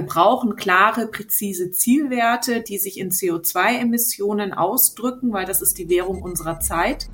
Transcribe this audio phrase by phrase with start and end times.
[0.00, 6.22] Wir brauchen klare, präzise Zielwerte, die sich in CO2-Emissionen ausdrücken, weil das ist die Währung
[6.22, 7.10] unserer Zeit.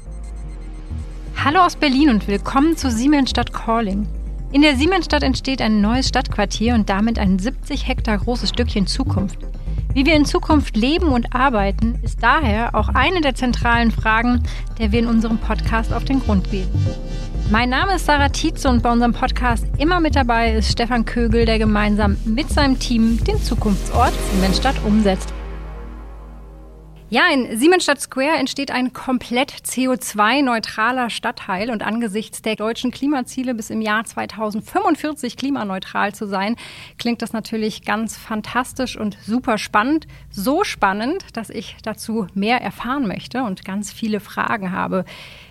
[1.35, 4.07] Hallo aus Berlin und willkommen zu Siemensstadt Calling.
[4.53, 9.41] In der Siemensstadt entsteht ein neues Stadtquartier und damit ein 70 Hektar großes Stückchen Zukunft.
[9.93, 14.45] Wie wir in Zukunft leben und arbeiten, ist daher auch eine der zentralen Fragen,
[14.79, 16.69] der wir in unserem Podcast auf den Grund gehen.
[17.49, 21.45] Mein Name ist Sarah Tietze und bei unserem Podcast immer mit dabei ist Stefan Kögel,
[21.45, 25.33] der gemeinsam mit seinem Team den Zukunftsort Siemensstadt umsetzt.
[27.09, 33.71] Ja, in Siemensstadt Square entsteht ein komplett CO2-neutraler Stadtteil und angesichts der deutschen Klimaziele bis
[33.71, 36.57] im Jahr 2045 klimaneutral zu sein,
[36.99, 40.09] klingt das natürlich ganz fantastisch und super spannend.
[40.31, 45.05] So spannend, dass ich dazu mehr erfahren möchte und ganz viele Fragen habe.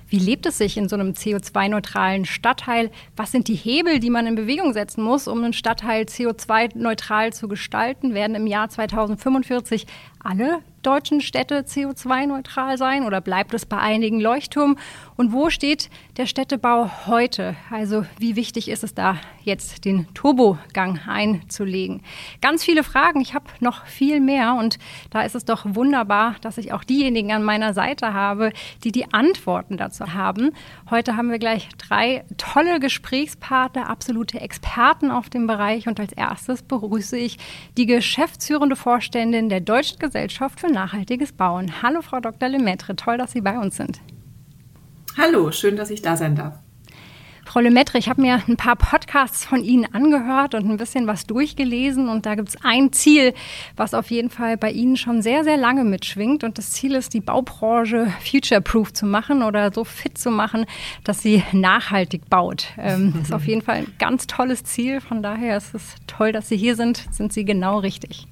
[0.08, 2.92] Wie lebt es sich in so einem CO2-neutralen Stadtteil?
[3.16, 7.48] Was sind die Hebel, die man in Bewegung setzen muss, um einen Stadtteil CO2-neutral zu
[7.48, 8.14] gestalten?
[8.14, 9.88] Werden im Jahr 2045
[10.24, 14.78] alle deutschen Städte CO2-neutral sein oder bleibt es bei einigen Leuchtturmen?
[15.16, 17.56] Und wo steht der Städtebau heute?
[17.72, 22.02] Also wie wichtig ist es da jetzt den Turbogang einzulegen?
[22.42, 23.22] Ganz viele Fragen.
[23.22, 24.78] Ich habe noch viel mehr und
[25.10, 28.52] da ist es doch wunderbar, dass ich auch diejenigen an meiner Seite habe,
[28.84, 30.52] die die Antworten dazu haben.
[30.90, 36.62] Heute haben wir gleich drei tolle Gesprächspartner, absolute Experten auf dem Bereich und als erstes
[36.62, 37.38] begrüße ich
[37.78, 41.82] die geschäftsführende Vorständin der Deutschen Gesellschaft für nachhaltiges Bauen.
[41.82, 42.50] Hallo, Frau Dr.
[42.50, 44.00] Lemaitre, toll, dass Sie bei uns sind.
[45.18, 46.60] Hallo, schön, dass ich da sein darf.
[47.46, 51.26] Frau Lemaitre, ich habe mir ein paar Podcasts von Ihnen angehört und ein bisschen was
[51.26, 53.34] durchgelesen und da gibt es ein Ziel,
[53.78, 57.14] was auf jeden Fall bei Ihnen schon sehr, sehr lange mitschwingt und das Ziel ist,
[57.14, 60.66] die Baubranche future-proof zu machen oder so fit zu machen,
[61.04, 62.74] dass sie nachhaltig baut.
[62.78, 66.32] Ähm, das ist auf jeden Fall ein ganz tolles Ziel, von daher ist es toll,
[66.32, 68.28] dass Sie hier sind, sind Sie genau richtig.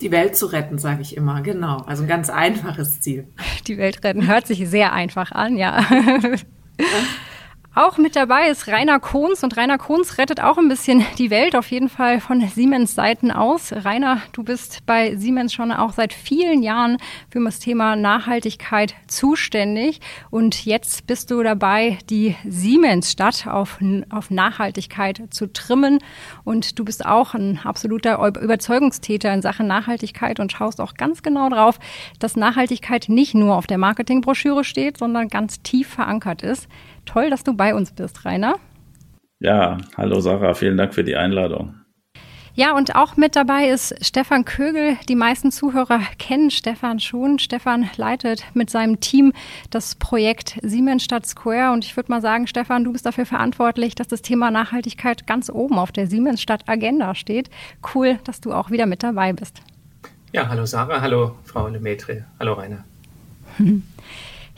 [0.00, 1.78] Die Welt zu retten, sage ich immer, genau.
[1.86, 3.26] Also ein ganz einfaches Ziel.
[3.66, 5.84] Die Welt retten hört sich sehr einfach an, ja.
[7.78, 11.54] Auch mit dabei ist Rainer Kohns und Rainer Kohns rettet auch ein bisschen die Welt
[11.54, 13.70] auf jeden Fall von Siemens Seiten aus.
[13.70, 16.96] Rainer, du bist bei Siemens schon auch seit vielen Jahren
[17.28, 20.00] für das Thema Nachhaltigkeit zuständig
[20.30, 25.98] und jetzt bist du dabei, die Siemens-Stadt auf, auf Nachhaltigkeit zu trimmen
[26.44, 31.50] und du bist auch ein absoluter Überzeugungstäter in Sachen Nachhaltigkeit und schaust auch ganz genau
[31.50, 31.78] drauf,
[32.20, 36.68] dass Nachhaltigkeit nicht nur auf der Marketingbroschüre steht, sondern ganz tief verankert ist.
[37.06, 38.56] Toll, dass du bei uns bist, Rainer.
[39.40, 41.74] Ja, hallo Sarah, vielen Dank für die Einladung.
[42.56, 44.96] Ja, und auch mit dabei ist Stefan Kögel.
[45.10, 47.38] Die meisten Zuhörer kennen Stefan schon.
[47.38, 49.34] Stefan leitet mit seinem Team
[49.68, 51.72] das Projekt Siemensstadt Square.
[51.72, 55.50] Und ich würde mal sagen, Stefan, du bist dafür verantwortlich, dass das Thema Nachhaltigkeit ganz
[55.50, 57.50] oben auf der Siemensstadt Agenda steht.
[57.94, 59.60] Cool, dass du auch wieder mit dabei bist.
[60.32, 62.84] Ja, hallo Sarah, hallo Frau Lemaitre, hallo Rainer.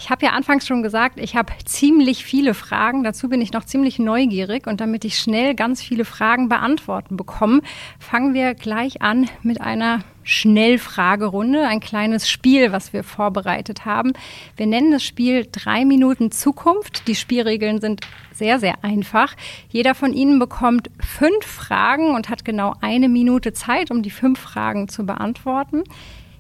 [0.01, 3.03] Ich habe ja anfangs schon gesagt, ich habe ziemlich viele Fragen.
[3.03, 4.69] Dazu bin ich noch ziemlich neugierig.
[4.69, 7.63] Und damit ich schnell ganz viele Fragen beantworten bekomme,
[7.99, 14.13] fangen wir gleich an mit einer Schnellfragerunde, ein kleines Spiel, was wir vorbereitet haben.
[14.57, 17.09] Wir nennen das Spiel drei Minuten Zukunft.
[17.09, 19.35] Die Spielregeln sind sehr, sehr einfach.
[19.69, 24.39] Jeder von Ihnen bekommt fünf Fragen und hat genau eine Minute Zeit, um die fünf
[24.39, 25.83] Fragen zu beantworten.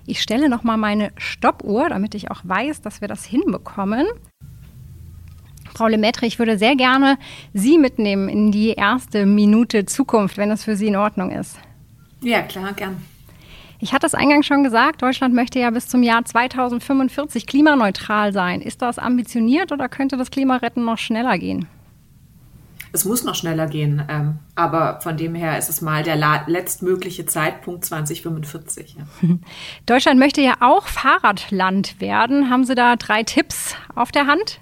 [0.09, 4.07] Ich stelle noch mal meine Stoppuhr, damit ich auch weiß, dass wir das hinbekommen.
[5.75, 7.19] Frau Lemaitre, ich würde sehr gerne
[7.53, 11.59] Sie mitnehmen in die erste Minute Zukunft, wenn das für Sie in Ordnung ist.
[12.23, 12.97] Ja, klar, gern.
[13.81, 18.63] Ich hatte es eingangs schon gesagt, Deutschland möchte ja bis zum Jahr 2045 klimaneutral sein.
[18.63, 21.69] Ist das ambitioniert oder könnte das Klimaretten noch schneller gehen?
[22.93, 26.17] Es muss noch schneller gehen, ähm, aber von dem her ist es mal der
[26.47, 28.97] letztmögliche Zeitpunkt 2045.
[28.99, 29.29] Ja.
[29.87, 32.51] Deutschland möchte ja auch Fahrradland werden.
[32.51, 34.61] Haben Sie da drei Tipps auf der Hand?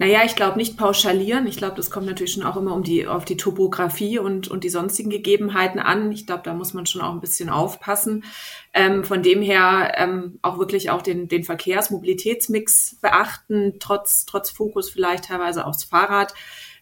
[0.00, 1.46] Naja, ich glaube nicht pauschalieren.
[1.46, 4.64] Ich glaube, das kommt natürlich schon auch immer um die, auf die Topografie und, und
[4.64, 6.10] die sonstigen Gegebenheiten an.
[6.10, 8.24] Ich glaube, da muss man schon auch ein bisschen aufpassen.
[8.72, 14.88] Ähm, von dem her ähm, auch wirklich auch den, den Verkehrs-Mobilitätsmix beachten, trotz, trotz Fokus
[14.88, 16.32] vielleicht teilweise aufs Fahrrad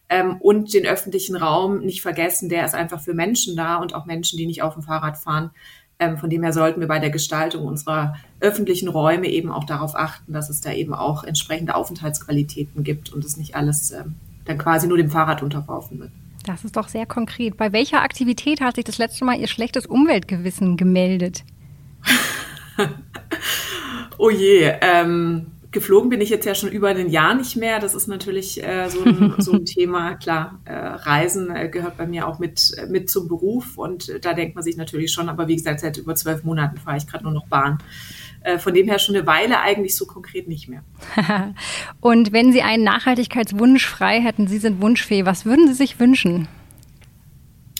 [0.09, 4.05] ähm, und den öffentlichen Raum nicht vergessen, der ist einfach für Menschen da und auch
[4.05, 5.51] Menschen, die nicht auf dem Fahrrad fahren.
[5.99, 9.95] Ähm, von dem her sollten wir bei der Gestaltung unserer öffentlichen Räume eben auch darauf
[9.95, 14.15] achten, dass es da eben auch entsprechende Aufenthaltsqualitäten gibt und es nicht alles ähm,
[14.45, 16.11] dann quasi nur dem Fahrrad unterworfen wird.
[16.45, 17.57] Das ist doch sehr konkret.
[17.57, 21.43] Bei welcher Aktivität hat sich das letzte Mal Ihr schlechtes Umweltgewissen gemeldet?
[24.17, 27.79] oh je, ähm, geflogen bin ich jetzt ja schon über ein Jahr nicht mehr.
[27.79, 30.15] Das ist natürlich äh, so, ein, so ein Thema.
[30.15, 34.19] Klar, äh, Reisen äh, gehört bei mir auch mit, äh, mit zum Beruf und äh,
[34.19, 37.07] da denkt man sich natürlich schon, aber wie gesagt, seit über zwölf Monaten fahre ich
[37.07, 37.77] gerade nur noch Bahn.
[38.41, 40.83] Äh, von dem her schon eine Weile eigentlich so konkret nicht mehr.
[41.99, 46.47] und wenn Sie einen Nachhaltigkeitswunsch frei hätten, Sie sind Wunschfee, was würden Sie sich wünschen?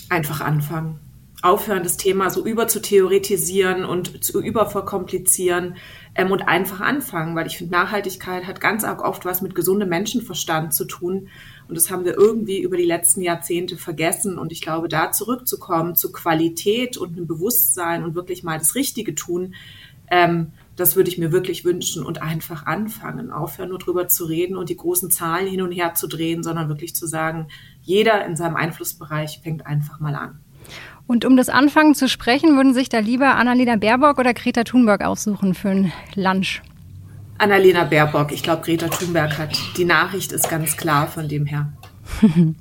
[0.09, 0.99] Einfach anfangen
[1.41, 5.77] aufhören, das Thema so über zu theoretisieren und zu überverkomplizieren
[6.15, 9.89] ähm, und einfach anfangen, weil ich finde, Nachhaltigkeit hat ganz arg oft was mit gesundem
[9.89, 11.29] Menschenverstand zu tun.
[11.69, 14.37] Und das haben wir irgendwie über die letzten Jahrzehnte vergessen.
[14.37, 19.15] Und ich glaube, da zurückzukommen zu Qualität und einem Bewusstsein und wirklich mal das Richtige
[19.15, 19.55] tun,
[20.11, 23.31] ähm, das würde ich mir wirklich wünschen und einfach anfangen.
[23.31, 26.69] Aufhören, nur drüber zu reden und die großen Zahlen hin und her zu drehen, sondern
[26.69, 27.47] wirklich zu sagen,
[27.81, 30.39] jeder in seinem Einflussbereich fängt einfach mal an.
[31.09, 35.03] Und um das Anfangen zu sprechen, würden sich da lieber Annalena Baerbock oder Greta Thunberg
[35.03, 36.61] aussuchen für ein Lunch?
[37.39, 38.31] Annalena Baerbock.
[38.31, 41.73] Ich glaube, Greta Thunberg hat die Nachricht ist ganz klar von dem her.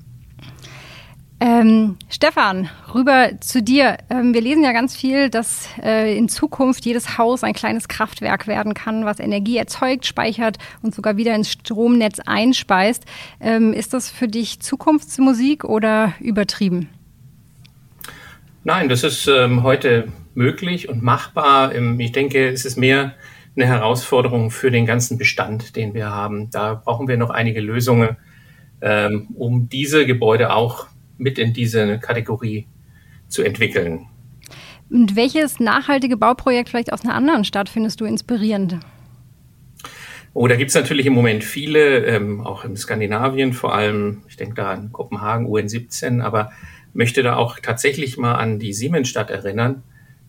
[1.40, 3.98] ähm, Stefan, rüber zu dir.
[4.08, 8.46] Ähm, wir lesen ja ganz viel, dass äh, in Zukunft jedes Haus ein kleines Kraftwerk
[8.46, 13.04] werden kann, was Energie erzeugt, speichert und sogar wieder ins Stromnetz einspeist.
[13.40, 16.88] Ähm, ist das für dich Zukunftsmusik oder übertrieben?
[18.68, 21.74] Nein, das ist ähm, heute möglich und machbar.
[21.74, 23.14] Ähm, ich denke, es ist mehr
[23.56, 26.50] eine Herausforderung für den ganzen Bestand, den wir haben.
[26.50, 28.18] Da brauchen wir noch einige Lösungen,
[28.82, 30.86] ähm, um diese Gebäude auch
[31.16, 32.66] mit in diese Kategorie
[33.26, 34.06] zu entwickeln.
[34.90, 38.80] Und welches nachhaltige Bauprojekt vielleicht aus einer anderen Stadt findest du inspirierend?
[40.34, 44.24] Oh, da gibt es natürlich im Moment viele, ähm, auch in Skandinavien vor allem.
[44.28, 46.50] Ich denke da an Kopenhagen, UN17, aber
[46.92, 49.82] möchte da auch tatsächlich mal an die Siemensstadt erinnern,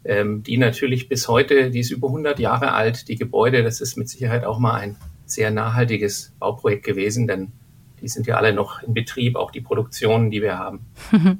[0.06, 3.98] ähm, die natürlich bis heute, die ist über 100 Jahre alt, die Gebäude, das ist
[3.98, 4.96] mit Sicherheit auch mal ein
[5.26, 7.52] sehr nachhaltiges Bauprojekt gewesen, denn
[8.02, 10.80] die sind ja alle noch in Betrieb, auch die Produktionen, die wir haben.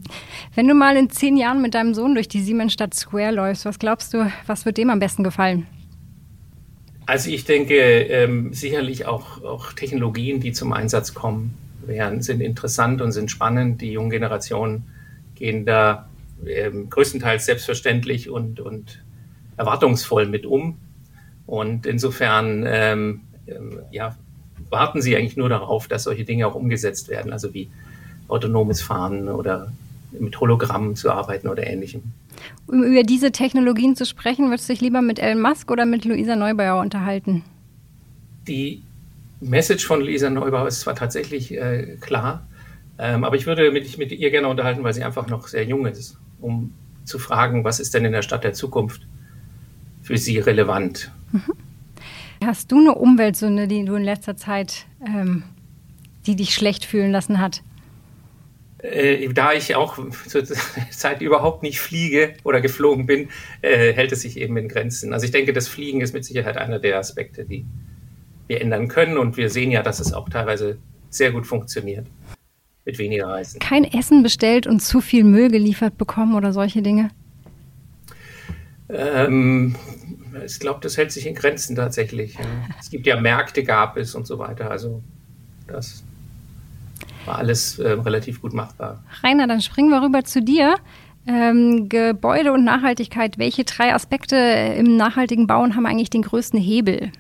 [0.56, 3.80] Wenn du mal in zehn Jahren mit deinem Sohn durch die Siemensstadt Square läufst, was
[3.80, 5.68] glaubst du, was wird dem am besten gefallen?
[7.06, 11.56] Also ich denke ähm, sicherlich auch, auch Technologien, die zum Einsatz kommen,
[11.86, 13.82] werden, sind interessant und sind spannend.
[13.82, 14.84] Die jungen Generationen
[15.40, 16.08] gehen da
[16.46, 19.04] ähm, größtenteils selbstverständlich und, und
[19.58, 20.78] erwartungsvoll mit um.
[21.46, 24.16] Und insofern ähm, ähm, ja,
[24.70, 27.70] warten sie eigentlich nur darauf, dass solche Dinge auch umgesetzt werden, also wie
[28.28, 29.72] autonomes Fahren oder
[30.12, 32.04] mit Hologrammen zu arbeiten oder ähnlichem.
[32.68, 36.06] Um über diese Technologien zu sprechen, würdest du dich lieber mit Elon Musk oder mit
[36.06, 37.44] Luisa Neubauer unterhalten?
[38.48, 38.82] Die
[39.42, 42.48] Message von Luisa Neubauer ist zwar tatsächlich äh, klar,
[43.00, 45.86] ähm, aber ich würde mich mit ihr gerne unterhalten, weil sie einfach noch sehr jung
[45.86, 46.74] ist, um
[47.06, 49.08] zu fragen, was ist denn in der Stadt der Zukunft
[50.02, 51.12] für sie relevant.
[51.32, 51.54] Mhm.
[52.46, 55.44] Hast du eine Umweltsünde, die du in letzter Zeit, ähm,
[56.26, 57.64] die dich schlecht fühlen lassen hat?
[58.80, 59.98] Äh, da ich auch
[60.28, 60.44] zur
[60.90, 63.30] Zeit überhaupt nicht fliege oder geflogen bin,
[63.62, 65.14] äh, hält es sich eben in Grenzen.
[65.14, 67.66] Also ich denke, das Fliegen ist mit Sicherheit einer der Aspekte, die
[68.48, 69.18] wir ändern können.
[69.18, 70.78] Und wir sehen ja, dass es auch teilweise
[71.10, 72.06] sehr gut funktioniert
[72.90, 73.60] mit weniger Reisen.
[73.60, 77.12] Kein Essen bestellt und zu viel Müll geliefert bekommen oder solche Dinge?
[78.90, 79.76] Ähm,
[80.44, 82.36] ich glaube, das hält sich in Grenzen tatsächlich.
[82.80, 84.72] Es gibt ja Märkte, gab es und so weiter.
[84.72, 85.04] Also
[85.68, 86.04] das
[87.26, 89.04] war alles äh, relativ gut machbar.
[89.22, 90.78] Rainer, dann springen wir rüber zu dir.
[91.28, 97.12] Ähm, Gebäude und Nachhaltigkeit, welche drei Aspekte im nachhaltigen Bauen haben eigentlich den größten Hebel?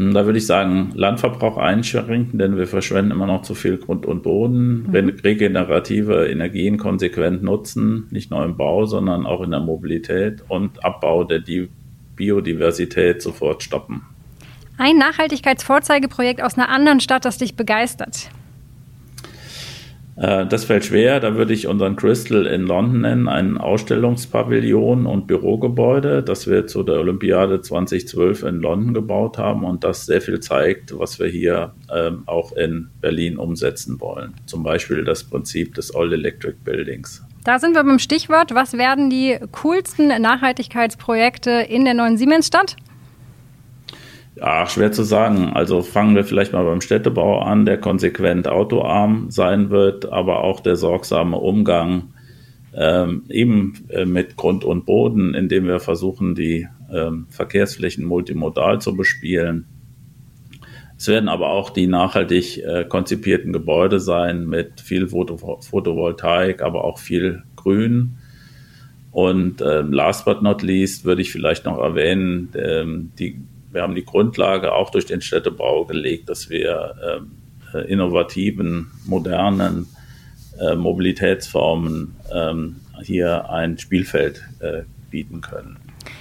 [0.00, 4.06] Hm, da würde ich sagen, Landverbrauch einschränken, denn wir verschwenden immer noch zu viel Grund
[4.06, 4.86] und Boden.
[4.90, 5.20] Mhm.
[5.22, 11.24] Regenerative Energien konsequent nutzen, nicht nur im Bau, sondern auch in der Mobilität und Abbau
[11.24, 11.42] der
[12.16, 14.00] Biodiversität sofort stoppen.
[14.78, 18.30] Ein Nachhaltigkeitsvorzeigeprojekt aus einer anderen Stadt, das dich begeistert.
[20.20, 21.18] Äh, das fällt schwer.
[21.18, 26.82] Da würde ich unseren Crystal in London nennen, ein Ausstellungspavillon und Bürogebäude, das wir zu
[26.82, 31.72] der Olympiade 2012 in London gebaut haben und das sehr viel zeigt, was wir hier
[31.94, 34.34] ähm, auch in Berlin umsetzen wollen.
[34.46, 37.24] Zum Beispiel das Prinzip des All Electric Buildings.
[37.44, 38.54] Da sind wir beim Stichwort.
[38.54, 42.76] Was werden die coolsten Nachhaltigkeitsprojekte in der neuen Siemensstadt?
[44.40, 45.50] Ja, schwer zu sagen.
[45.52, 50.60] Also fangen wir vielleicht mal beim Städtebau an, der konsequent autoarm sein wird, aber auch
[50.60, 52.14] der sorgsame Umgang
[52.74, 58.96] ähm, eben äh, mit Grund und Boden, indem wir versuchen, die ähm, Verkehrsflächen multimodal zu
[58.96, 59.66] bespielen.
[60.96, 66.84] Es werden aber auch die nachhaltig äh, konzipierten Gebäude sein mit viel Photo Photovoltaik, aber
[66.84, 68.16] auch viel Grün.
[69.10, 73.94] Und äh, last but not least würde ich vielleicht noch erwähnen, ähm, die wir haben
[73.94, 77.30] die Grundlage auch durch den Städtebau gelegt, dass wir ähm,
[77.74, 79.86] äh, innovativen, modernen
[80.60, 85.78] äh, Mobilitätsformen ähm, hier ein Spielfeld äh, bieten können.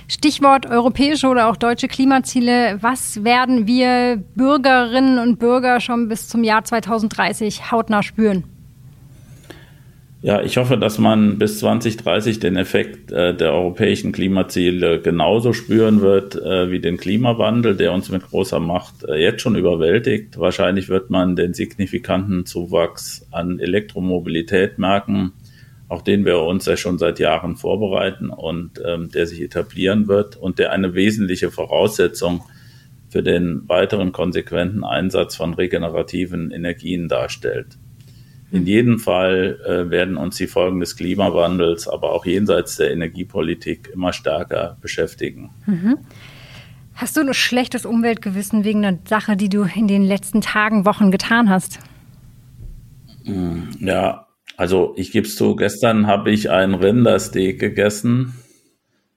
[0.07, 2.77] Stichwort europäische oder auch deutsche Klimaziele.
[2.81, 8.43] Was werden wir Bürgerinnen und Bürger schon bis zum Jahr 2030 hautnah spüren?
[10.21, 16.01] Ja, ich hoffe, dass man bis 2030 den Effekt äh, der europäischen Klimaziele genauso spüren
[16.01, 20.38] wird äh, wie den Klimawandel, der uns mit großer Macht äh, jetzt schon überwältigt.
[20.38, 25.31] Wahrscheinlich wird man den signifikanten Zuwachs an Elektromobilität merken,
[25.88, 30.35] auch den wir uns ja schon seit Jahren vorbereiten und ähm, der sich etablieren wird
[30.35, 32.43] und der eine wesentliche Voraussetzung
[33.07, 37.77] für den weiteren konsequenten Einsatz von regenerativen Energien darstellt.
[38.51, 43.89] In jedem Fall äh, werden uns die Folgen des Klimawandels, aber auch jenseits der Energiepolitik
[43.93, 45.51] immer stärker beschäftigen.
[45.67, 45.97] Mhm.
[46.95, 51.11] Hast du ein schlechtes Umweltgewissen wegen einer Sache, die du in den letzten Tagen, Wochen
[51.11, 51.79] getan hast?
[53.23, 54.27] Hm, ja,
[54.57, 58.33] also ich gebe es zu, gestern habe ich ein Rindersteak gegessen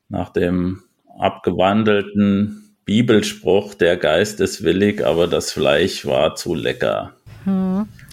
[0.09, 0.83] nach dem
[1.19, 7.15] abgewandelten Bibelspruch, der Geist ist willig, aber das Fleisch war zu lecker.
[7.45, 7.89] Hm.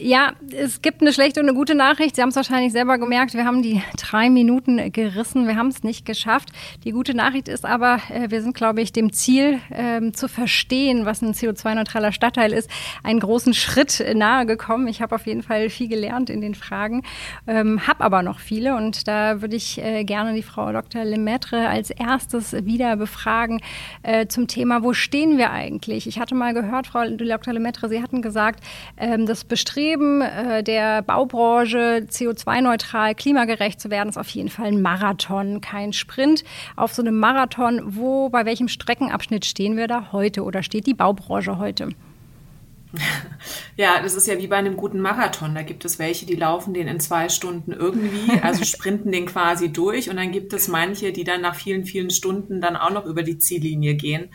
[0.00, 2.14] ja, es gibt eine schlechte und eine gute Nachricht.
[2.16, 3.34] Sie haben es wahrscheinlich selber gemerkt.
[3.34, 5.48] Wir haben die drei Minuten gerissen.
[5.48, 6.50] Wir haben es nicht geschafft.
[6.84, 11.04] Die gute Nachricht ist aber, äh, wir sind, glaube ich, dem Ziel ähm, zu verstehen,
[11.04, 12.70] was ein CO2-neutraler Stadtteil ist,
[13.02, 14.86] einen großen Schritt nahe gekommen.
[14.86, 17.02] Ich habe auf jeden Fall viel gelernt in den Fragen,
[17.46, 21.04] ähm, habe aber noch viele und da würde ich äh, gerne die Frau Dr.
[21.04, 23.60] Lemaitre als erstes wieder befragen
[24.02, 26.06] äh, zum Thema, wo stehen wir eigentlich?
[26.06, 27.52] Ich hatte mal gehört, Frau Dr.
[27.52, 28.62] Lemaitre, Sie hatten gesagt,
[28.96, 34.82] ähm, das Bestreben äh, der Baubranche, CO2-neutral, klimagerecht zu werden, ist auf jeden Fall ein
[34.82, 36.44] Marathon, kein Sprint.
[36.76, 40.94] Auf so einem Marathon, wo, bei welchem Streckenabschnitt stehen wir da heute oder steht die
[40.94, 41.88] Baubranche heute?
[43.76, 45.54] Ja, das ist ja wie bei einem guten Marathon.
[45.54, 49.72] Da gibt es welche, die laufen den in zwei Stunden irgendwie, also sprinten den quasi
[49.72, 50.10] durch.
[50.10, 53.22] Und dann gibt es manche, die dann nach vielen, vielen Stunden dann auch noch über
[53.22, 54.30] die Ziellinie gehen.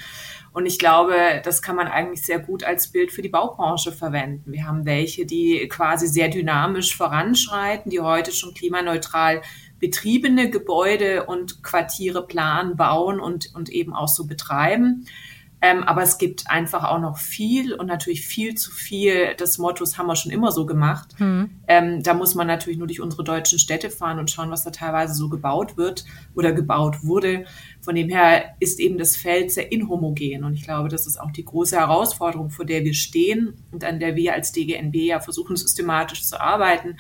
[0.54, 4.52] Und ich glaube, das kann man eigentlich sehr gut als Bild für die Baubranche verwenden.
[4.52, 9.42] Wir haben welche, die quasi sehr dynamisch voranschreiten, die heute schon klimaneutral
[9.80, 15.08] betriebene Gebäude und Quartiere planen, bauen und, und eben auch so betreiben.
[15.66, 19.98] Ähm, aber es gibt einfach auch noch viel und natürlich viel zu viel des Mottos
[19.98, 21.18] haben wir schon immer so gemacht.
[21.20, 21.52] Mhm.
[21.70, 24.72] Ähm, da muss man natürlich nur durch unsere deutschen Städte fahren und schauen, was da
[24.72, 26.04] teilweise so gebaut wird
[26.36, 27.46] oder gebaut wurde.
[27.80, 30.44] Von dem her ist eben das Feld sehr inhomogen.
[30.44, 34.02] Und ich glaube, das ist auch die große Herausforderung, vor der wir stehen und an
[34.02, 36.98] der wir als DGNB ja versuchen, systematisch zu arbeiten,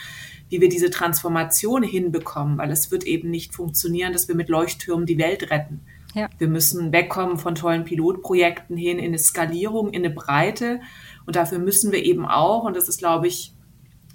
[0.47, 5.05] wie wir diese Transformation hinbekommen, weil es wird eben nicht funktionieren, dass wir mit Leuchttürmen
[5.05, 5.81] die Welt retten.
[6.13, 6.29] Ja.
[6.37, 10.79] Wir müssen wegkommen von tollen Pilotprojekten hin in eine Skalierung, in eine Breite.
[11.25, 13.53] Und dafür müssen wir eben auch, und das ist, glaube ich,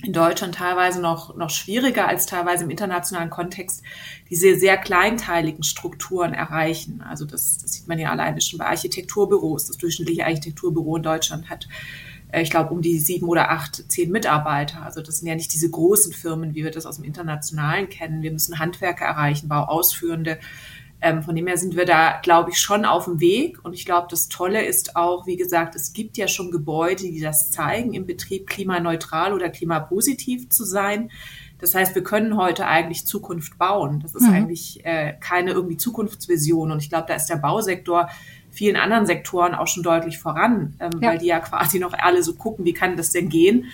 [0.03, 3.83] in Deutschland teilweise noch, noch schwieriger als teilweise im internationalen Kontext,
[4.31, 7.03] diese sehr kleinteiligen Strukturen erreichen.
[7.03, 9.67] Also das, das sieht man ja alleine schon bei Architekturbüros.
[9.67, 11.67] Das durchschnittliche Architekturbüro in Deutschland hat,
[12.31, 14.83] äh, ich glaube, um die sieben oder acht, zehn Mitarbeiter.
[14.83, 18.23] Also das sind ja nicht diese großen Firmen, wie wir das aus dem Internationalen kennen.
[18.23, 20.39] Wir müssen Handwerker erreichen, Bauausführende,
[21.01, 23.65] ähm, von dem her sind wir da, glaube ich, schon auf dem Weg.
[23.65, 27.21] Und ich glaube, das Tolle ist auch, wie gesagt, es gibt ja schon Gebäude, die
[27.21, 31.11] das zeigen, im Betrieb klimaneutral oder klimapositiv zu sein.
[31.61, 34.01] Das heißt, wir können heute eigentlich Zukunft bauen.
[34.01, 34.35] Das ist mhm.
[34.35, 36.73] eigentlich äh, keine irgendwie Zukunftsvision.
[36.73, 38.09] Und ich glaube, da ist der Bausektor
[38.51, 41.11] vielen anderen Sektoren auch schon deutlich voran, ähm, ja.
[41.11, 43.67] weil die ja quasi noch alle so gucken, wie kann das denn gehen.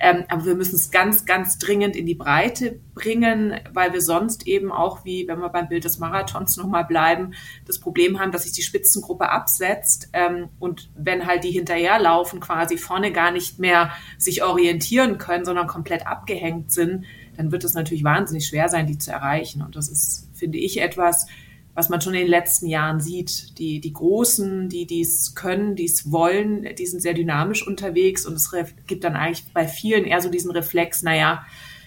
[0.00, 4.46] Ähm, aber wir müssen es ganz, ganz dringend in die Breite bringen, weil wir sonst
[4.46, 7.34] eben auch, wie wenn wir beim Bild des Marathons nochmal bleiben,
[7.66, 12.76] das Problem haben, dass sich die Spitzengruppe absetzt ähm, und wenn halt die hinterherlaufen, quasi
[12.76, 17.04] vorne gar nicht mehr sich orientieren können, sondern komplett abgehängt sind,
[17.36, 19.62] dann wird es natürlich wahnsinnig schwer sein, die zu erreichen.
[19.62, 21.26] Und das ist, finde ich, etwas,
[21.74, 23.58] was man schon in den letzten Jahren sieht.
[23.58, 28.34] Die, die Großen, die dies können, die es wollen, die sind sehr dynamisch unterwegs und
[28.34, 28.50] es
[28.86, 31.44] gibt dann eigentlich bei vielen eher so diesen Reflex, naja,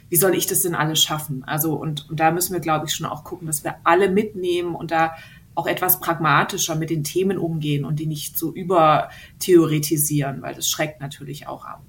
[0.10, 1.44] wie soll ich das denn alles schaffen?
[1.46, 4.76] Also, und, und da müssen wir, glaube ich, schon auch gucken, dass wir alle mitnehmen
[4.76, 5.16] und da
[5.58, 11.02] auch etwas pragmatischer mit den Themen umgehen und die nicht so übertheoretisieren, weil das schreckt
[11.02, 11.82] natürlich auch ab.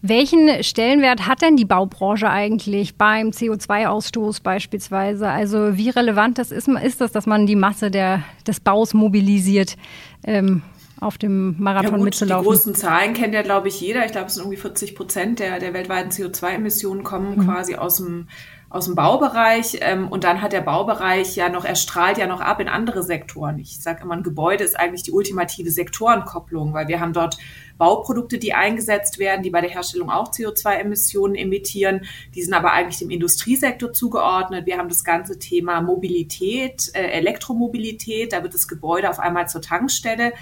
[0.00, 5.28] Welchen Stellenwert hat denn die Baubranche eigentlich beim CO2-Ausstoß beispielsweise?
[5.28, 9.76] Also wie relevant das ist, ist das, dass man die Masse der, des Baus mobilisiert?
[10.24, 10.62] Ähm,
[11.00, 12.42] auf dem Marathon ja gut, mitzulaufen.
[12.42, 14.06] Die großen Zahlen kennt ja, glaube ich, jeder.
[14.06, 17.44] Ich glaube, es sind irgendwie 40 Prozent der, der weltweiten CO2-Emissionen kommen mhm.
[17.44, 18.28] quasi aus dem
[18.68, 22.40] aus dem Baubereich ähm, und dann hat der Baubereich ja noch, er strahlt ja noch
[22.40, 23.58] ab in andere Sektoren.
[23.60, 27.38] Ich sage immer, ein Gebäude ist eigentlich die ultimative Sektorenkopplung, weil wir haben dort
[27.78, 32.06] Bauprodukte, die eingesetzt werden, die bei der Herstellung auch CO2-Emissionen emittieren.
[32.34, 34.66] Die sind aber eigentlich dem Industriesektor zugeordnet.
[34.66, 39.62] Wir haben das ganze Thema Mobilität, äh, Elektromobilität, da wird das Gebäude auf einmal zur
[39.62, 40.32] Tankstelle.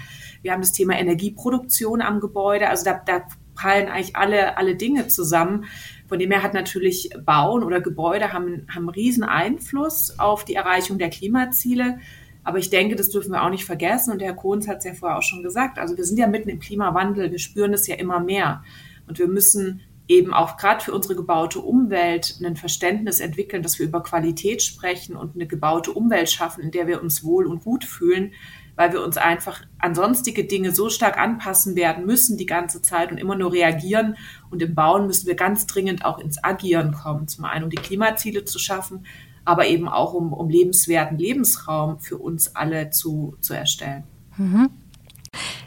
[0.41, 2.69] Wir haben das Thema Energieproduktion am Gebäude.
[2.69, 3.23] Also da, da
[3.55, 5.65] prallen eigentlich alle, alle Dinge zusammen.
[6.07, 10.55] Von dem her hat natürlich Bauen oder Gebäude haben, haben einen riesen Einfluss auf die
[10.55, 11.97] Erreichung der Klimaziele.
[12.43, 14.11] Aber ich denke, das dürfen wir auch nicht vergessen.
[14.11, 15.79] Und Herr Kohns hat es ja vorher auch schon gesagt.
[15.79, 17.31] Also wir sind ja mitten im Klimawandel.
[17.31, 18.63] Wir spüren es ja immer mehr.
[19.07, 23.87] Und wir müssen eben auch gerade für unsere gebaute Umwelt ein Verständnis entwickeln, dass wir
[23.87, 27.83] über Qualität sprechen und eine gebaute Umwelt schaffen, in der wir uns wohl und gut
[27.83, 28.33] fühlen,
[28.75, 33.11] weil wir uns einfach an sonstige Dinge so stark anpassen werden müssen die ganze Zeit
[33.11, 34.17] und immer nur reagieren.
[34.49, 37.27] Und im Bauen müssen wir ganz dringend auch ins Agieren kommen.
[37.27, 39.05] Zum einen, um die Klimaziele zu schaffen,
[39.45, 44.03] aber eben auch um, um lebenswerten Lebensraum für uns alle zu, zu erstellen.
[44.37, 44.69] Mhm.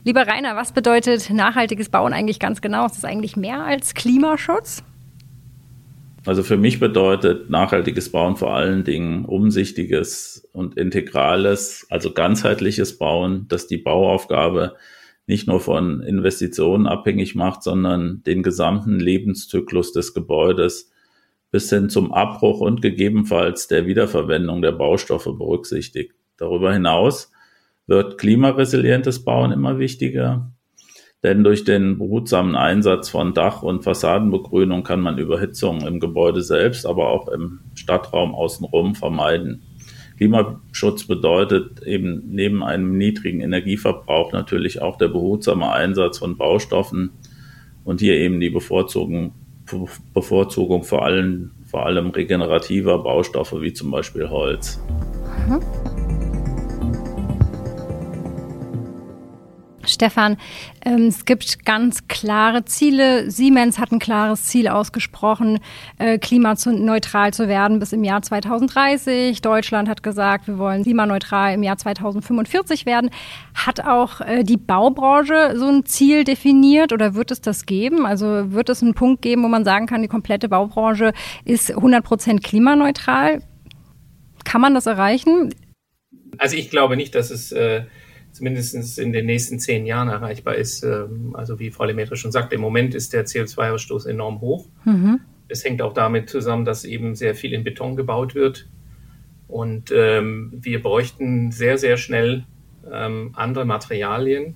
[0.05, 2.87] Lieber Rainer, was bedeutet nachhaltiges Bauen eigentlich ganz genau?
[2.87, 4.83] Ist das eigentlich mehr als Klimaschutz?
[6.27, 13.47] Also für mich bedeutet nachhaltiges Bauen vor allen Dingen umsichtiges und integrales, also ganzheitliches Bauen,
[13.49, 14.77] das die Bauaufgabe
[15.27, 20.91] nicht nur von Investitionen abhängig macht, sondern den gesamten Lebenszyklus des Gebäudes
[21.51, 26.13] bis hin zum Abbruch und gegebenenfalls der Wiederverwendung der Baustoffe berücksichtigt.
[26.37, 27.31] Darüber hinaus
[27.87, 30.53] wird klimaresilientes Bauen immer wichtiger.
[31.25, 36.87] Denn durch den behutsamen Einsatz von Dach- und Fassadenbegrünung kann man Überhitzung im Gebäude selbst,
[36.87, 39.63] aber auch im Stadtraum außenrum vermeiden.
[40.17, 47.11] Klimaschutz bedeutet eben neben einem niedrigen Energieverbrauch natürlich auch der behutsame Einsatz von Baustoffen
[47.85, 49.33] und hier eben die Bevorzugung,
[50.15, 54.81] Bevorzugung vor allem, vor allem regenerativer Baustoffe wie zum Beispiel Holz.
[55.49, 55.61] Mhm.
[59.89, 60.37] Stefan,
[60.85, 63.31] ähm, es gibt ganz klare Ziele.
[63.31, 65.59] Siemens hat ein klares Ziel ausgesprochen,
[65.99, 69.41] äh, klimaneutral zu werden bis im Jahr 2030.
[69.41, 73.11] Deutschland hat gesagt, wir wollen klimaneutral im Jahr 2045 werden.
[73.55, 78.07] Hat auch äh, die Baubranche so ein Ziel definiert oder wird es das geben?
[78.07, 81.13] Also wird es einen Punkt geben, wo man sagen kann, die komplette Baubranche
[81.45, 83.43] ist 100 Prozent klimaneutral?
[84.45, 85.55] Kann man das erreichen?
[86.39, 87.83] Also ich glaube nicht, dass es äh,
[88.39, 90.85] zumindest in den nächsten zehn Jahren erreichbar ist.
[90.85, 94.67] Ähm, also wie Frau Lemaitre schon sagte, im Moment ist der CO2-Ausstoß enorm hoch.
[94.85, 95.21] Mhm.
[95.49, 98.69] Es hängt auch damit zusammen, dass eben sehr viel in Beton gebaut wird.
[99.49, 102.45] Und ähm, wir bräuchten sehr, sehr schnell
[102.93, 104.55] ähm, andere Materialien,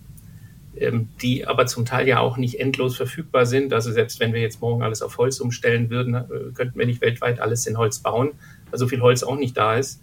[0.76, 3.72] ähm, die aber zum Teil ja auch nicht endlos verfügbar sind.
[3.72, 7.00] Also selbst wenn wir jetzt morgen alles auf Holz umstellen würden, äh, könnten wir nicht
[7.00, 8.32] weltweit alles in Holz bauen,
[8.70, 10.02] weil so viel Holz auch nicht da ist.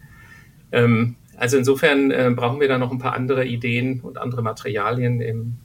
[0.72, 5.22] Ähm, also insofern äh, brauchen wir da noch ein paar andere Ideen und andere Materialien
[5.22, 5.56] im,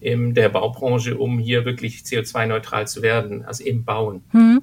[0.00, 4.22] in der Baubranche, um hier wirklich CO2-neutral zu werden, also im Bauen.
[4.32, 4.62] Hm.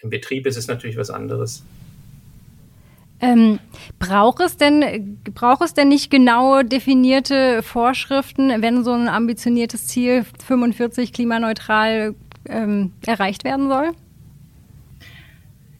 [0.00, 1.62] Im Betrieb ist es natürlich was anderes.
[3.20, 3.58] Ähm,
[3.98, 10.24] braucht es denn, braucht es denn nicht genaue definierte Vorschriften, wenn so ein ambitioniertes Ziel
[10.46, 12.14] 45 klimaneutral
[12.46, 13.92] ähm, erreicht werden soll?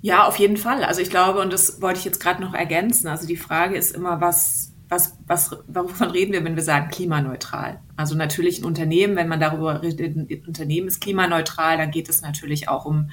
[0.07, 0.85] Ja, auf jeden Fall.
[0.85, 3.09] Also ich glaube, und das wollte ich jetzt gerade noch ergänzen.
[3.09, 7.81] Also die Frage ist immer, was, was, was, wovon reden wir, wenn wir sagen klimaneutral?
[7.97, 12.23] Also natürlich ein Unternehmen, wenn man darüber redet, ein Unternehmen ist klimaneutral, dann geht es
[12.23, 13.11] natürlich auch um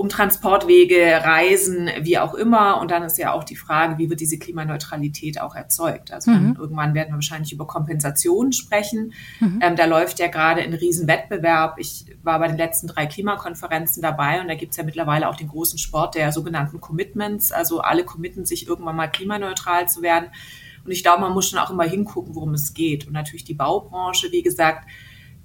[0.00, 2.80] um Transportwege, Reisen, wie auch immer.
[2.80, 6.10] Und dann ist ja auch die Frage, wie wird diese Klimaneutralität auch erzeugt?
[6.10, 6.56] Also mhm.
[6.58, 9.12] irgendwann werden wir wahrscheinlich über Kompensationen sprechen.
[9.40, 9.60] Mhm.
[9.62, 11.74] Ähm, da läuft ja gerade ein Riesenwettbewerb.
[11.76, 15.36] Ich war bei den letzten drei Klimakonferenzen dabei und da gibt es ja mittlerweile auch
[15.36, 17.52] den großen Sport der sogenannten Commitments.
[17.52, 20.30] Also alle committen sich irgendwann mal klimaneutral zu werden.
[20.82, 23.06] Und ich glaube, man muss schon auch immer hingucken, worum es geht.
[23.06, 24.88] Und natürlich die Baubranche, wie gesagt,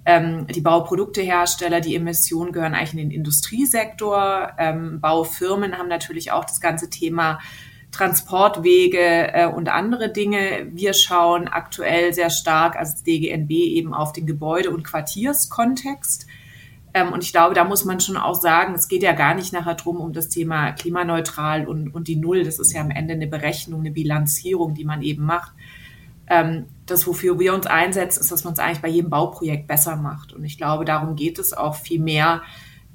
[0.05, 4.51] ähm, die Bauproduktehersteller, die Emissionen gehören eigentlich in den Industriesektor.
[4.57, 7.39] Ähm, Baufirmen haben natürlich auch das ganze Thema
[7.91, 10.67] Transportwege äh, und andere Dinge.
[10.69, 16.27] Wir schauen aktuell sehr stark als DGNB eben auf den Gebäude- und Quartierskontext.
[16.93, 19.53] Ähm, und ich glaube, da muss man schon auch sagen, es geht ja gar nicht
[19.53, 22.43] nachher drum um das Thema klimaneutral und, und die Null.
[22.43, 25.53] Das ist ja am Ende eine Berechnung, eine Bilanzierung, die man eben macht
[26.27, 29.95] ähm, das, wofür wir uns einsetzen, ist, dass man es eigentlich bei jedem Bauprojekt besser
[29.95, 30.33] macht.
[30.33, 32.43] Und ich glaube, darum geht es auch viel mehr,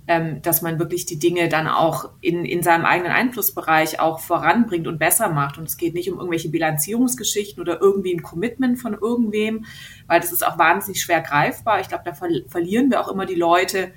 [0.06, 4.86] ähm, dass man wirklich die Dinge dann auch in, in seinem eigenen Einflussbereich auch voranbringt
[4.86, 5.58] und besser macht.
[5.58, 9.66] Und es geht nicht um irgendwelche Bilanzierungsgeschichten oder irgendwie ein Commitment von irgendwem,
[10.06, 11.80] weil das ist auch wahnsinnig schwer greifbar.
[11.80, 13.92] Ich glaube, da ver verlieren wir auch immer die Leute,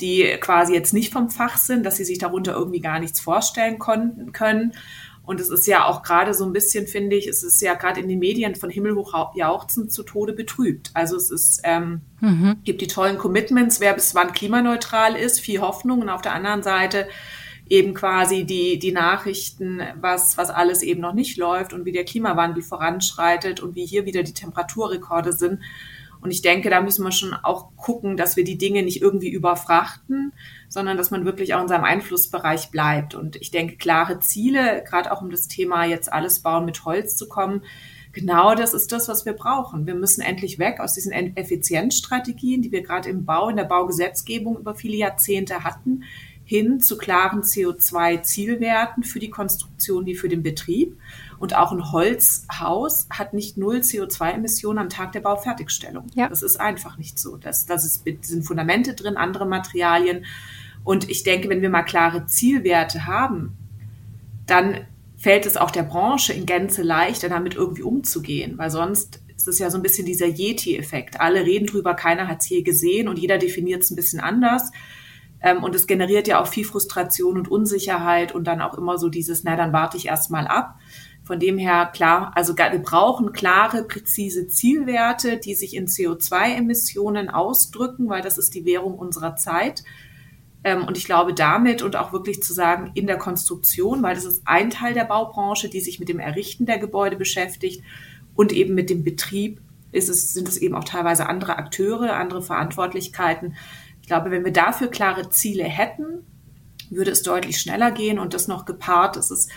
[0.00, 3.78] die quasi jetzt nicht vom Fach sind, dass sie sich darunter irgendwie gar nichts vorstellen
[3.78, 4.72] konnten, können.
[5.26, 8.00] Und es ist ja auch gerade so ein bisschen, finde ich, es ist ja gerade
[8.00, 10.90] in den Medien von Himmel hoch jauchzend zu Tode betrübt.
[10.94, 12.58] Also es ist, ähm, mhm.
[12.64, 16.00] gibt die tollen Commitments, wer bis wann klimaneutral ist, viel Hoffnung.
[16.00, 17.08] Und auf der anderen Seite
[17.68, 22.04] eben quasi die, die Nachrichten, was, was alles eben noch nicht läuft und wie der
[22.04, 25.60] Klimawandel voranschreitet und wie hier wieder die Temperaturrekorde sind.
[26.20, 29.30] Und ich denke, da müssen wir schon auch gucken, dass wir die Dinge nicht irgendwie
[29.30, 30.32] überfrachten,
[30.68, 33.14] sondern dass man wirklich auch in seinem Einflussbereich bleibt.
[33.14, 37.16] Und ich denke, klare Ziele, gerade auch um das Thema jetzt alles bauen mit Holz
[37.16, 37.62] zu kommen,
[38.12, 39.86] genau das ist das, was wir brauchen.
[39.86, 44.58] Wir müssen endlich weg aus diesen Effizienzstrategien, die wir gerade im Bau, in der Baugesetzgebung
[44.58, 46.02] über viele Jahrzehnte hatten,
[46.46, 50.96] hin zu klaren CO2-Zielwerten für die Konstruktion wie für den Betrieb.
[51.38, 56.06] Und auch ein Holzhaus hat nicht null CO2-Emissionen am Tag der Baufertigstellung.
[56.14, 56.28] Ja.
[56.28, 57.36] Das ist einfach nicht so.
[57.36, 60.24] Das, das ist, sind Fundamente drin, andere Materialien.
[60.84, 63.56] Und ich denke, wenn wir mal klare Zielwerte haben,
[64.46, 69.48] dann fällt es auch der Branche in Gänze leichter, damit irgendwie umzugehen, weil sonst ist
[69.48, 71.20] es ja so ein bisschen dieser Yeti-Effekt.
[71.20, 74.70] Alle reden drüber, keiner hat es je gesehen und jeder definiert es ein bisschen anders.
[75.40, 79.08] Ähm, und es generiert ja auch viel Frustration und Unsicherheit und dann auch immer so
[79.08, 80.78] dieses, na, dann warte ich erst mal ab.
[81.26, 88.08] Von dem her klar, also wir brauchen klare, präzise Zielwerte, die sich in CO2-Emissionen ausdrücken,
[88.08, 89.82] weil das ist die Währung unserer Zeit.
[90.62, 94.24] Ähm, und ich glaube damit und auch wirklich zu sagen, in der Konstruktion, weil das
[94.24, 97.82] ist ein Teil der Baubranche, die sich mit dem Errichten der Gebäude beschäftigt
[98.36, 99.60] und eben mit dem Betrieb
[99.90, 103.56] es, sind es eben auch teilweise andere Akteure, andere Verantwortlichkeiten.
[104.00, 106.24] Ich glaube, wenn wir dafür klare Ziele hätten,
[106.90, 109.16] würde es deutlich schneller gehen und das noch gepaart.
[109.16, 109.50] Das ist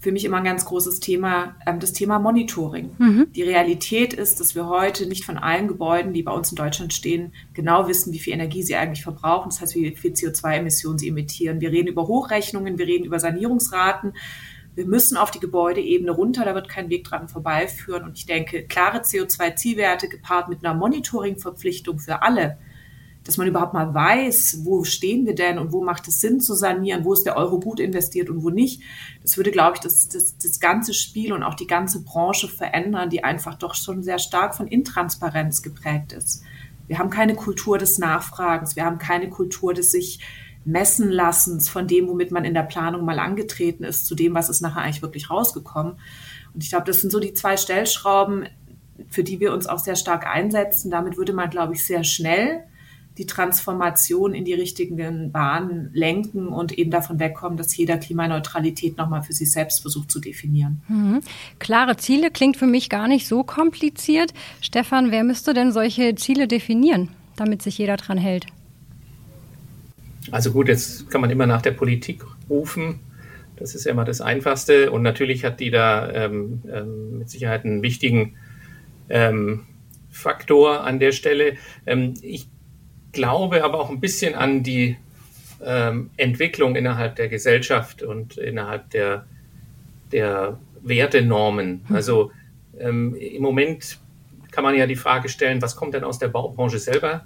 [0.00, 2.90] für mich immer ein ganz großes Thema, ähm, das Thema Monitoring.
[2.98, 3.32] Mhm.
[3.32, 6.94] Die Realität ist, dass wir heute nicht von allen Gebäuden, die bei uns in Deutschland
[6.94, 9.50] stehen, genau wissen, wie viel Energie sie eigentlich verbrauchen.
[9.50, 11.60] Das heißt, wie viel CO2-Emissionen sie emittieren.
[11.60, 14.14] Wir reden über Hochrechnungen, wir reden über Sanierungsraten.
[14.74, 18.04] Wir müssen auf die Gebäudeebene runter, da wird kein Weg dran vorbeiführen.
[18.04, 22.56] Und ich denke, klare CO2-Zielwerte gepaart mit einer Monitoring-Verpflichtung für alle,
[23.24, 26.54] dass man überhaupt mal weiß, wo stehen wir denn und wo macht es Sinn zu
[26.54, 28.82] sanieren, wo ist der Euro gut investiert und wo nicht.
[29.22, 33.10] Das würde, glaube ich, das, das, das ganze Spiel und auch die ganze Branche verändern,
[33.10, 36.42] die einfach doch schon sehr stark von Intransparenz geprägt ist.
[36.86, 40.20] Wir haben keine Kultur des Nachfragens, wir haben keine Kultur des sich
[40.64, 44.48] messen lassens von dem, womit man in der Planung mal angetreten ist, zu dem, was
[44.48, 45.98] ist nachher eigentlich wirklich rausgekommen.
[46.54, 48.46] Und ich glaube, das sind so die zwei Stellschrauben,
[49.08, 50.90] für die wir uns auch sehr stark einsetzen.
[50.90, 52.64] Damit würde man, glaube ich, sehr schnell
[53.20, 59.22] die Transformation in die richtigen Bahnen lenken und eben davon wegkommen, dass jeder Klimaneutralität nochmal
[59.22, 60.80] für sich selbst versucht zu definieren.
[60.88, 61.20] Mhm.
[61.58, 64.32] Klare Ziele klingt für mich gar nicht so kompliziert.
[64.62, 68.46] Stefan, wer müsste denn solche Ziele definieren, damit sich jeder dran hält?
[70.30, 73.00] Also gut, jetzt kann man immer nach der Politik rufen.
[73.56, 74.90] Das ist ja immer das Einfachste.
[74.90, 78.36] Und natürlich hat die da ähm, ähm, mit Sicherheit einen wichtigen
[79.10, 79.66] ähm,
[80.08, 81.58] Faktor an der Stelle.
[81.84, 82.48] Ähm, ich
[83.12, 84.96] glaube aber auch ein bisschen an die
[85.64, 89.26] ähm, Entwicklung innerhalb der Gesellschaft und innerhalb der,
[90.12, 91.84] der Wertenormen.
[91.86, 91.96] Hm.
[91.96, 92.32] Also
[92.78, 93.98] ähm, im Moment
[94.50, 97.24] kann man ja die Frage stellen, was kommt denn aus der Baubranche selber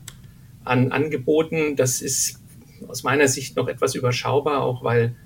[0.65, 1.77] an Angeboten?
[1.77, 2.41] Das ist
[2.89, 5.17] aus meiner Sicht noch etwas überschaubar, auch weil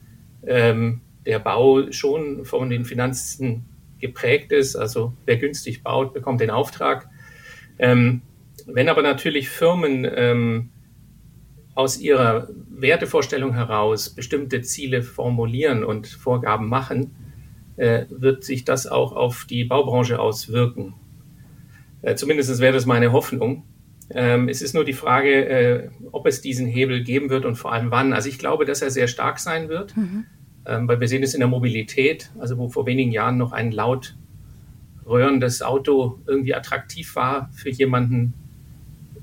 [0.47, 3.65] ähm, der Bau schon von den Finanzen
[4.01, 4.77] geprägt ist.
[4.77, 7.09] Also wer günstig baut, bekommt den Auftrag.
[7.79, 8.23] Ähm,
[8.71, 10.71] wenn aber natürlich Firmen ähm,
[11.75, 17.15] aus ihrer Wertevorstellung heraus bestimmte Ziele formulieren und Vorgaben machen,
[17.77, 20.95] äh, wird sich das auch auf die Baubranche auswirken.
[22.03, 23.65] Äh, zumindest wäre das meine Hoffnung.
[24.11, 27.73] Ähm, es ist nur die Frage, äh, ob es diesen Hebel geben wird und vor
[27.73, 28.13] allem wann.
[28.13, 30.25] Also ich glaube, dass er sehr stark sein wird, mhm.
[30.67, 33.73] ähm, weil wir sehen es in der Mobilität, also wo vor wenigen Jahren noch ein
[33.73, 34.17] laut
[35.07, 38.35] röhrendes Auto irgendwie attraktiv war für jemanden,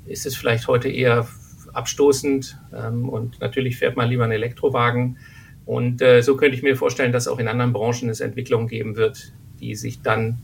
[0.06, 1.28] ist es vielleicht heute eher
[1.74, 5.18] abstoßend ähm, und natürlich fährt man lieber einen Elektrowagen.
[5.66, 8.96] Und äh, so könnte ich mir vorstellen, dass auch in anderen Branchen es Entwicklungen geben
[8.96, 10.38] wird, die sich dann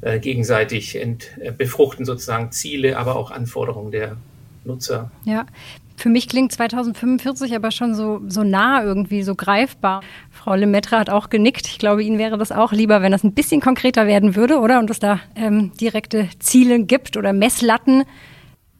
[0.00, 4.16] äh, gegenseitig ent, äh, befruchten, sozusagen Ziele, aber auch Anforderungen der
[4.64, 5.10] Nutzer.
[5.24, 5.46] Ja,
[5.96, 10.02] für mich klingt 2045 aber schon so, so nah irgendwie, so greifbar.
[10.30, 11.66] Frau Lemaitre hat auch genickt.
[11.66, 14.78] Ich glaube, Ihnen wäre das auch lieber, wenn das ein bisschen konkreter werden würde, oder?
[14.78, 18.04] Und es da ähm, direkte Ziele gibt oder Messlatten,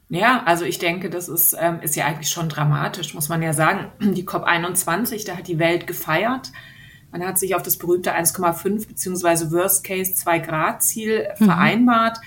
[0.09, 3.53] ja, also ich denke, das ist, ähm, ist ja eigentlich schon dramatisch, muss man ja
[3.53, 3.91] sagen.
[4.01, 6.53] Die COP21, da hat die Welt gefeiert.
[7.11, 11.45] Man hat sich auf das berühmte 1,5 beziehungsweise Worst Case 2 Grad Ziel mhm.
[11.45, 12.19] vereinbart.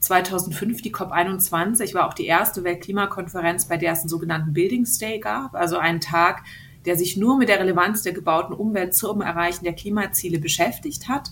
[0.00, 5.18] 2005 die COP21 war auch die erste Weltklimakonferenz, bei der es einen sogenannten Buildings Day
[5.18, 6.42] gab, also einen Tag,
[6.84, 11.30] der sich nur mit der Relevanz der gebauten Umwelt zum Erreichen der Klimaziele beschäftigt hat.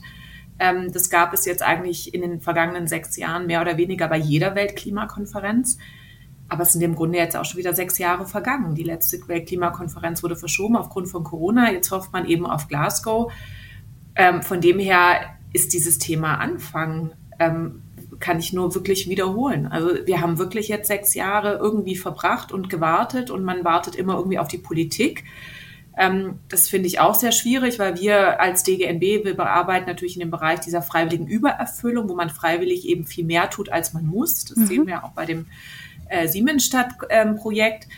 [0.63, 4.17] Ähm, das gab es jetzt eigentlich in den vergangenen sechs Jahren mehr oder weniger bei
[4.17, 5.77] jeder Weltklimakonferenz.
[6.49, 8.77] Aber es sind im Grunde jetzt auch schon wieder sechs Jahre vergangen.
[8.77, 11.73] Die letzte Weltklimakonferenz wurde verschoben aufgrund von Corona.
[11.73, 13.33] Jetzt hofft man eben auf Glasgow.
[14.15, 17.83] Ähm, von dem her ist dieses Thema Anfang ähm,
[18.21, 19.67] kann ich nur wirklich wiederholen.
[19.67, 24.15] Also wir haben wirklich jetzt sechs Jahre irgendwie verbracht und gewartet und man wartet immer
[24.15, 25.25] irgendwie auf die Politik.
[25.97, 30.21] Ähm, das finde ich auch sehr schwierig, weil wir als DGNB, wir bearbeiten natürlich in
[30.21, 34.45] dem Bereich dieser freiwilligen Übererfüllung, wo man freiwillig eben viel mehr tut, als man muss.
[34.47, 34.67] Das mhm.
[34.67, 35.47] sehen wir auch bei dem
[36.09, 37.89] äh, Siemensstadt-Projekt.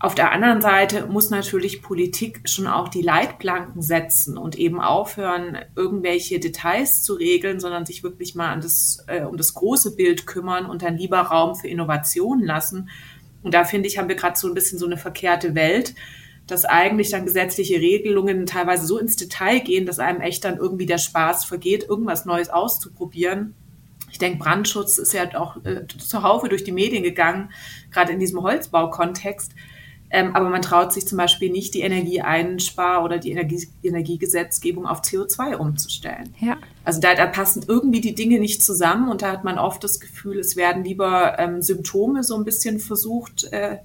[0.00, 5.58] Auf der anderen Seite muss natürlich Politik schon auch die Leitplanken setzen und eben aufhören,
[5.74, 10.24] irgendwelche Details zu regeln, sondern sich wirklich mal an das, äh, um das große Bild
[10.26, 12.90] kümmern und dann lieber Raum für Innovationen lassen.
[13.42, 15.94] Und da finde ich, haben wir gerade so ein bisschen so eine verkehrte Welt,
[16.48, 20.86] dass eigentlich dann gesetzliche Regelungen teilweise so ins Detail gehen, dass einem echt dann irgendwie
[20.86, 23.54] der Spaß vergeht, irgendwas Neues auszuprobieren.
[24.10, 27.50] Ich denke, Brandschutz ist ja auch äh, zuhaufe durch die Medien gegangen,
[27.92, 29.52] gerade in diesem Holzbaukontext.
[30.10, 35.02] Ähm, aber man traut sich zum Beispiel nicht, die Energieeinspar- oder die Energie Energiegesetzgebung auf
[35.02, 36.34] CO2 umzustellen.
[36.40, 36.56] Ja.
[36.84, 40.00] Also da, da, passen irgendwie die Dinge nicht zusammen und da hat man oft das
[40.00, 43.78] Gefühl, es werden lieber ähm, Symptome so ein bisschen versucht äh,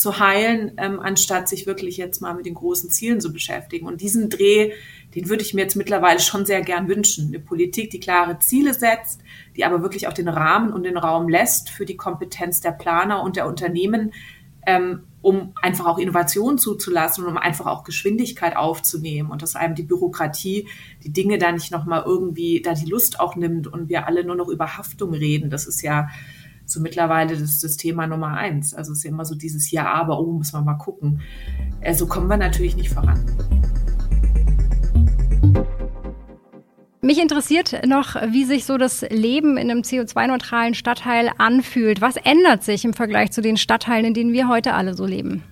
[0.00, 3.86] zu heilen, ähm, anstatt sich wirklich jetzt mal mit den großen Zielen zu beschäftigen.
[3.86, 4.72] Und diesen Dreh,
[5.14, 7.28] den würde ich mir jetzt mittlerweile schon sehr gern wünschen.
[7.28, 9.20] Eine Politik, die klare Ziele setzt,
[9.56, 13.22] die aber wirklich auch den Rahmen und den Raum lässt für die Kompetenz der Planer
[13.22, 14.14] und der Unternehmen,
[14.66, 19.74] ähm, um einfach auch Innovation zuzulassen und um einfach auch Geschwindigkeit aufzunehmen und dass einem
[19.74, 20.66] die Bürokratie
[21.04, 24.36] die Dinge da nicht nochmal irgendwie, da die Lust auch nimmt und wir alle nur
[24.36, 25.50] noch über Haftung reden.
[25.50, 26.08] Das ist ja
[26.70, 28.74] so mittlerweile das, das Thema Nummer eins.
[28.74, 31.20] Also es ist ja immer so dieses Ja, aber, oh, muss man mal gucken.
[31.80, 33.24] So also kommen wir natürlich nicht voran.
[37.02, 42.00] Mich interessiert noch, wie sich so das Leben in einem CO2-neutralen Stadtteil anfühlt.
[42.00, 45.42] Was ändert sich im Vergleich zu den Stadtteilen, in denen wir heute alle so leben?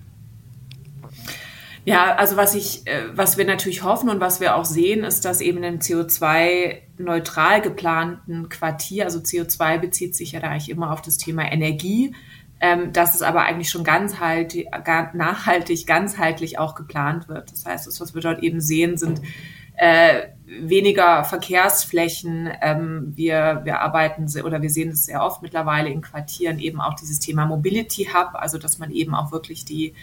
[1.89, 5.25] Ja, also was ich, äh, was wir natürlich hoffen und was wir auch sehen, ist,
[5.25, 11.01] dass eben im CO2-neutral geplanten Quartier, also CO2 bezieht sich ja da eigentlich immer auf
[11.01, 12.15] das Thema Energie,
[12.61, 14.55] ähm, dass es aber eigentlich schon ganz halt,
[15.15, 17.53] nachhaltig, ganzheitlich auch geplant wird.
[17.53, 19.23] Das heißt, das, was wir dort eben sehen, sind
[19.79, 22.51] äh, weniger Verkehrsflächen.
[22.61, 26.95] Ähm, wir, wir arbeiten oder wir sehen es sehr oft mittlerweile in Quartieren eben auch
[26.95, 29.95] dieses Thema Mobility Hub, also dass man eben auch wirklich die,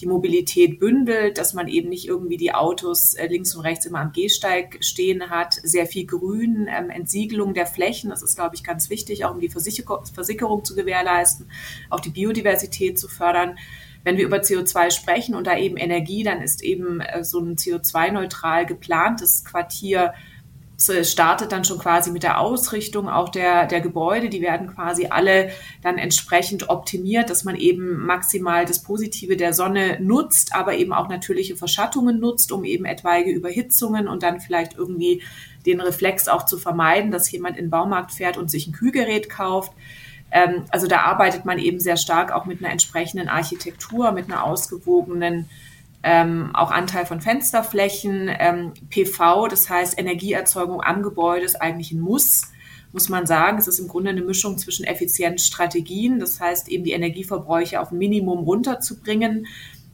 [0.00, 4.00] die Mobilität bündelt, dass man eben nicht irgendwie die Autos äh, links und rechts immer
[4.00, 5.54] am Gehsteig stehen hat.
[5.62, 9.40] Sehr viel Grün, ähm, Entsiegelung der Flächen, das ist, glaube ich, ganz wichtig, auch um
[9.40, 11.48] die Versicherung, Versickerung zu gewährleisten,
[11.88, 13.56] auch die Biodiversität zu fördern.
[14.04, 17.56] Wenn wir über CO2 sprechen und da eben Energie, dann ist eben äh, so ein
[17.56, 20.12] CO2-neutral geplantes Quartier
[21.02, 24.28] startet dann schon quasi mit der Ausrichtung auch der, der Gebäude.
[24.28, 25.50] Die werden quasi alle
[25.82, 31.08] dann entsprechend optimiert, dass man eben maximal das Positive der Sonne nutzt, aber eben auch
[31.08, 35.22] natürliche Verschattungen nutzt, um eben etwaige Überhitzungen und dann vielleicht irgendwie
[35.66, 39.30] den Reflex auch zu vermeiden, dass jemand in den Baumarkt fährt und sich ein Kühlgerät
[39.30, 39.72] kauft.
[40.32, 44.44] Ähm, also da arbeitet man eben sehr stark auch mit einer entsprechenden Architektur, mit einer
[44.44, 45.48] ausgewogenen
[46.02, 52.00] ähm, auch Anteil von Fensterflächen, ähm, PV, das heißt Energieerzeugung am Gebäude ist eigentlich ein
[52.00, 52.50] Muss,
[52.92, 53.58] muss man sagen.
[53.58, 58.40] Es ist im Grunde eine Mischung zwischen Effizienzstrategien, das heißt eben die Energieverbräuche auf Minimum
[58.40, 59.46] runterzubringen,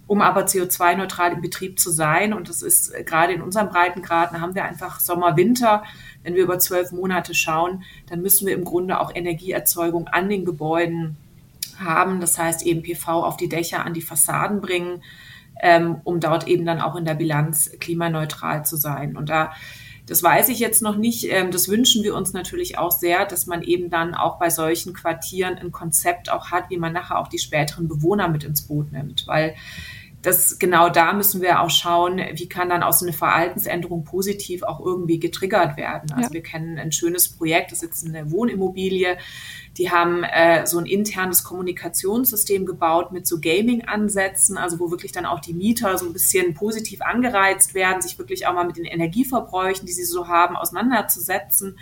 [0.08, 2.32] um aber CO2-neutral im Betrieb zu sein.
[2.32, 5.84] Und das ist äh, gerade in unserem Breitengrad, haben wir einfach Sommer, Winter
[6.22, 10.44] wenn wir über zwölf Monate schauen, dann müssen wir im Grunde auch Energieerzeugung an den
[10.44, 11.16] Gebäuden
[11.78, 12.20] haben.
[12.20, 15.02] Das heißt eben PV auf die Dächer, an die Fassaden bringen,
[15.62, 19.16] ähm, um dort eben dann auch in der Bilanz klimaneutral zu sein.
[19.16, 19.52] Und da
[20.06, 21.30] das weiß ich jetzt noch nicht.
[21.30, 24.94] Ähm, das wünschen wir uns natürlich auch sehr, dass man eben dann auch bei solchen
[24.94, 28.90] Quartieren ein Konzept auch hat, wie man nachher auch die späteren Bewohner mit ins Boot
[28.90, 29.26] nimmt.
[29.26, 29.54] Weil
[30.22, 34.62] das genau da müssen wir auch schauen, wie kann dann aus so einer Verhaltensänderung positiv
[34.64, 36.10] auch irgendwie getriggert werden.
[36.12, 36.32] Also ja.
[36.34, 39.18] wir kennen ein schönes Projekt, das ist eine Wohnimmobilie.
[39.76, 45.26] Die haben äh, so ein internes Kommunikationssystem gebaut mit so Gaming-Ansätzen, also wo wirklich dann
[45.26, 48.84] auch die Mieter so ein bisschen positiv angereizt werden, sich wirklich auch mal mit den
[48.84, 51.78] Energieverbräuchen, die sie so haben, auseinanderzusetzen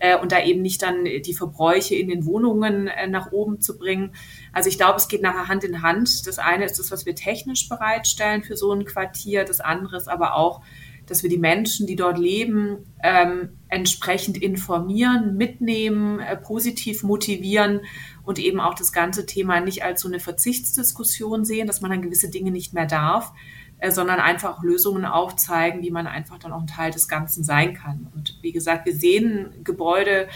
[0.00, 3.78] äh, und da eben nicht dann die Verbräuche in den Wohnungen äh, nach oben zu
[3.78, 4.12] bringen.
[4.52, 6.26] Also ich glaube, es geht nachher Hand in Hand.
[6.26, 10.08] Das eine ist das, was wir technisch bereitstellen für so ein Quartier, das andere ist
[10.08, 10.62] aber auch
[11.08, 17.80] dass wir die Menschen, die dort leben, ähm, entsprechend informieren, mitnehmen, äh, positiv motivieren
[18.24, 22.02] und eben auch das ganze Thema nicht als so eine Verzichtsdiskussion sehen, dass man dann
[22.02, 23.32] gewisse Dinge nicht mehr darf,
[23.78, 27.74] äh, sondern einfach Lösungen aufzeigen, wie man einfach dann auch ein Teil des Ganzen sein
[27.74, 28.08] kann.
[28.14, 30.28] Und wie gesagt, wir sehen Gebäude,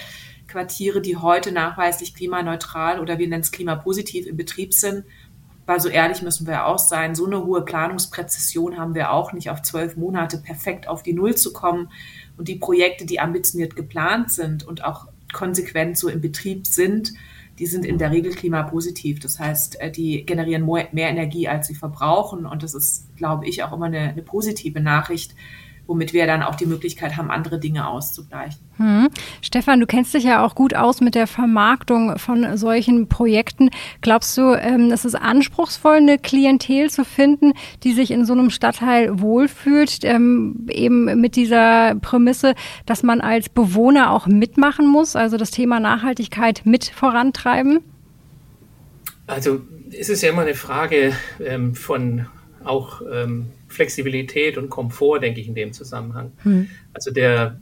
[0.48, 5.04] Quartiere, die heute nachweislich klimaneutral oder wir nennen es klimapositiv im Betrieb sind
[5.66, 9.50] weil so ehrlich müssen wir auch sein, so eine hohe Planungspräzision haben wir auch nicht,
[9.50, 11.90] auf zwölf Monate perfekt auf die Null zu kommen.
[12.36, 17.12] Und die Projekte, die ambitioniert geplant sind und auch konsequent so im Betrieb sind,
[17.58, 19.20] die sind in der Regel klimapositiv.
[19.20, 22.46] Das heißt, äh, die generieren mehr Energie, als sie verbrauchen.
[22.46, 25.34] Und das ist, glaube ich, auch immer eine, eine positive Nachricht,
[25.86, 28.60] womit wir dann auch die Möglichkeit haben, andere Dinge auszugleichen.
[28.76, 29.08] Hm.
[29.40, 33.70] Stefan, du kennst dich ja auch gut aus mit der Vermarktung von solchen Projekten.
[34.00, 38.50] Glaubst du, ähm, es ist anspruchsvoll, eine Klientel zu finden, die sich in so einem
[38.50, 42.54] Stadtteil wohlfühlt, ähm, eben mit dieser Prämisse,
[42.86, 47.80] dass man als Bewohner auch mitmachen muss, also das Thema Nachhaltigkeit mit vorantreiben?
[49.26, 49.60] Also
[49.98, 51.12] es ist ja immer eine Frage
[51.44, 52.26] ähm, von
[52.64, 56.32] auch ähm, Flexibilität und Komfort, denke ich, in dem Zusammenhang.
[56.42, 56.68] Hm.
[56.92, 57.58] Also der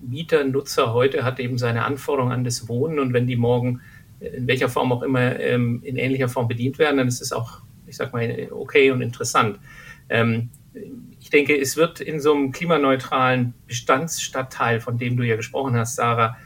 [0.00, 3.80] Mieter, Nutzer heute hat eben seine Anforderungen an das Wohnen und wenn die morgen
[4.20, 7.32] äh, in welcher Form auch immer ähm, in ähnlicher Form bedient werden, dann ist es
[7.32, 9.58] auch, ich sag mal, okay und interessant.
[10.08, 10.50] Ähm,
[11.20, 15.96] ich denke, es wird in so einem klimaneutralen Bestandsstadtteil, von dem du ja gesprochen hast,
[15.96, 16.36] Sarah,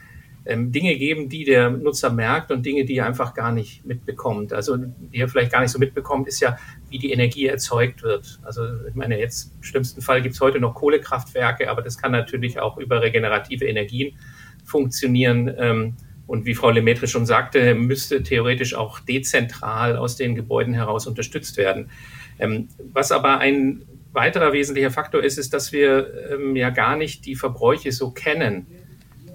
[0.45, 4.53] ähm, Dinge geben, die der Nutzer merkt und Dinge, die er einfach gar nicht mitbekommt.
[4.53, 6.57] Also die er vielleicht gar nicht so mitbekommt, ist ja,
[6.89, 8.39] wie die Energie erzeugt wird.
[8.43, 12.11] Also ich meine, jetzt im schlimmsten Fall gibt es heute noch Kohlekraftwerke, aber das kann
[12.11, 14.17] natürlich auch über regenerative Energien
[14.63, 15.53] funktionieren.
[15.57, 15.95] Ähm,
[16.27, 21.57] und wie Frau Lemaitre schon sagte, müsste theoretisch auch dezentral aus den Gebäuden heraus unterstützt
[21.57, 21.89] werden.
[22.37, 27.25] Ähm, was aber ein weiterer wesentlicher Faktor ist, ist, dass wir ähm, ja gar nicht
[27.25, 28.67] die Verbräuche so kennen.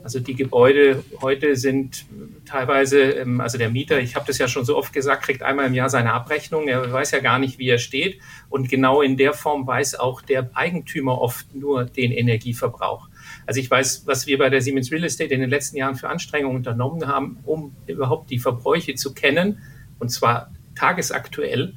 [0.03, 2.07] Also die Gebäude heute sind
[2.45, 5.67] teilweise, ähm, also der Mieter, ich habe das ja schon so oft gesagt, kriegt einmal
[5.67, 6.69] im Jahr seine Abrechnung.
[6.69, 8.19] Er weiß ja gar nicht, wie er steht.
[8.49, 13.09] Und genau in der Form weiß auch der Eigentümer oft nur den Energieverbrauch.
[13.47, 16.09] Also ich weiß, was wir bei der Siemens Real Estate in den letzten Jahren für
[16.09, 19.59] Anstrengungen unternommen haben, um überhaupt die Verbräuche zu kennen,
[19.99, 21.75] und zwar tagesaktuell,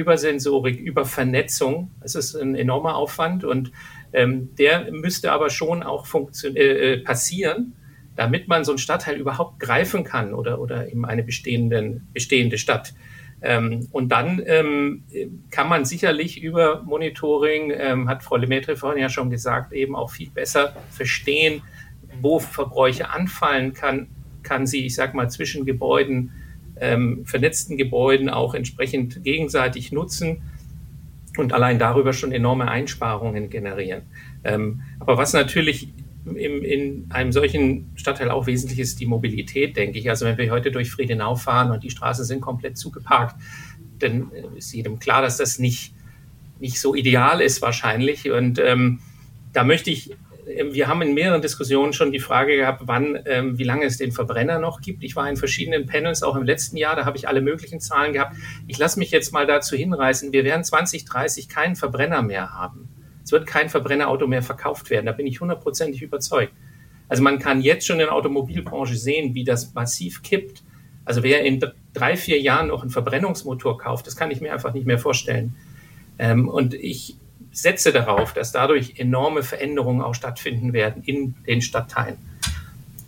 [0.00, 1.90] über Sensorik, über Vernetzung.
[2.00, 3.70] Es ist ein enormer Aufwand und
[4.12, 6.06] ähm, der müsste aber schon auch
[6.42, 7.74] äh, äh, passieren,
[8.16, 12.94] damit man so einen Stadtteil überhaupt greifen kann oder, oder eben eine bestehenden, bestehende Stadt.
[13.42, 15.04] Ähm, und dann ähm,
[15.50, 20.10] kann man sicherlich über Monitoring, ähm, hat Frau Lemaitre vorhin ja schon gesagt, eben auch
[20.10, 21.62] viel besser verstehen,
[22.22, 24.08] wo Verbräuche anfallen kann,
[24.42, 26.32] kann sie, ich sag mal, zwischen Gebäuden,
[26.80, 30.42] ähm, vernetzten Gebäuden auch entsprechend gegenseitig nutzen
[31.36, 34.02] und allein darüber schon enorme Einsparungen generieren.
[34.44, 35.92] Ähm, aber was natürlich
[36.24, 40.10] im, in einem solchen Stadtteil auch wesentlich ist, die Mobilität, denke ich.
[40.10, 43.36] Also wenn wir heute durch Friedenau fahren und die Straßen sind komplett zugeparkt,
[43.98, 45.94] dann ist jedem klar, dass das nicht,
[46.58, 48.30] nicht so ideal ist wahrscheinlich.
[48.30, 49.00] Und ähm,
[49.52, 50.16] da möchte ich
[50.72, 54.12] wir haben in mehreren Diskussionen schon die Frage gehabt, wann, ähm, wie lange es den
[54.12, 55.04] Verbrenner noch gibt.
[55.04, 58.12] Ich war in verschiedenen Panels, auch im letzten Jahr, da habe ich alle möglichen Zahlen
[58.12, 58.36] gehabt.
[58.66, 62.88] Ich lasse mich jetzt mal dazu hinreißen, wir werden 2030 keinen Verbrenner mehr haben.
[63.22, 66.52] Es wird kein Verbrennerauto mehr verkauft werden, da bin ich hundertprozentig überzeugt.
[67.08, 70.62] Also man kann jetzt schon in der Automobilbranche sehen, wie das massiv kippt.
[71.04, 74.72] Also wer in drei, vier Jahren noch einen Verbrennungsmotor kauft, das kann ich mir einfach
[74.72, 75.56] nicht mehr vorstellen.
[76.18, 77.16] Ähm, und ich
[77.52, 82.18] setze darauf, dass dadurch enorme Veränderungen auch stattfinden werden in den Stadtteilen.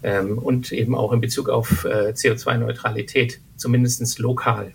[0.03, 4.73] Ähm, und eben auch in Bezug auf äh, CO2-Neutralität, zumindest lokal.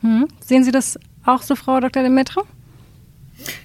[0.00, 0.26] Hm.
[0.40, 2.02] Sehen Sie das auch so, Frau Dr.
[2.02, 2.42] Demetre?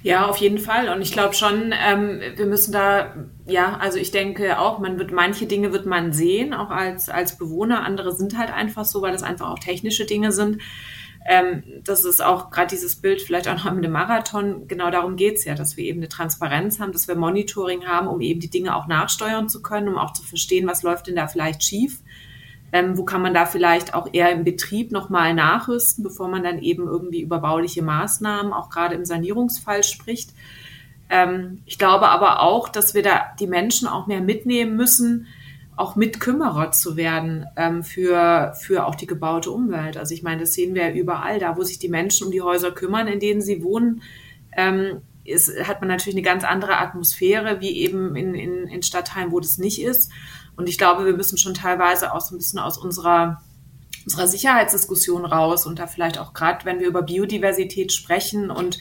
[0.03, 0.89] Ja, auf jeden Fall.
[0.89, 3.13] Und ich glaube schon, ähm, wir müssen da,
[3.47, 7.37] ja, also ich denke auch, man wird manche Dinge wird man sehen, auch als, als
[7.37, 7.83] Bewohner.
[7.83, 10.61] Andere sind halt einfach so, weil das einfach auch technische Dinge sind.
[11.25, 14.67] Ähm, das ist auch gerade dieses Bild vielleicht auch noch mit dem Marathon.
[14.67, 18.19] Genau darum geht's ja, dass wir eben eine Transparenz haben, dass wir Monitoring haben, um
[18.19, 21.27] eben die Dinge auch nachsteuern zu können, um auch zu verstehen, was läuft denn da
[21.27, 21.99] vielleicht schief.
[22.73, 26.59] Ähm, wo kann man da vielleicht auch eher im Betrieb nochmal nachrüsten, bevor man dann
[26.59, 30.31] eben irgendwie über bauliche Maßnahmen, auch gerade im Sanierungsfall spricht.
[31.09, 35.27] Ähm, ich glaube aber auch, dass wir da die Menschen auch mehr mitnehmen müssen,
[35.75, 39.97] auch Mitkümmerer zu werden ähm, für, für auch die gebaute Umwelt.
[39.97, 42.41] Also ich meine, das sehen wir ja überall, da wo sich die Menschen um die
[42.41, 44.01] Häuser kümmern, in denen sie wohnen,
[44.55, 49.31] ähm, ist, hat man natürlich eine ganz andere Atmosphäre, wie eben in, in, in Stadtteilen,
[49.31, 50.11] wo das nicht ist.
[50.55, 53.41] Und ich glaube, wir müssen schon teilweise auch so ein bisschen aus unserer,
[54.03, 58.77] unserer Sicherheitsdiskussion raus und da vielleicht auch gerade, wenn wir über Biodiversität sprechen und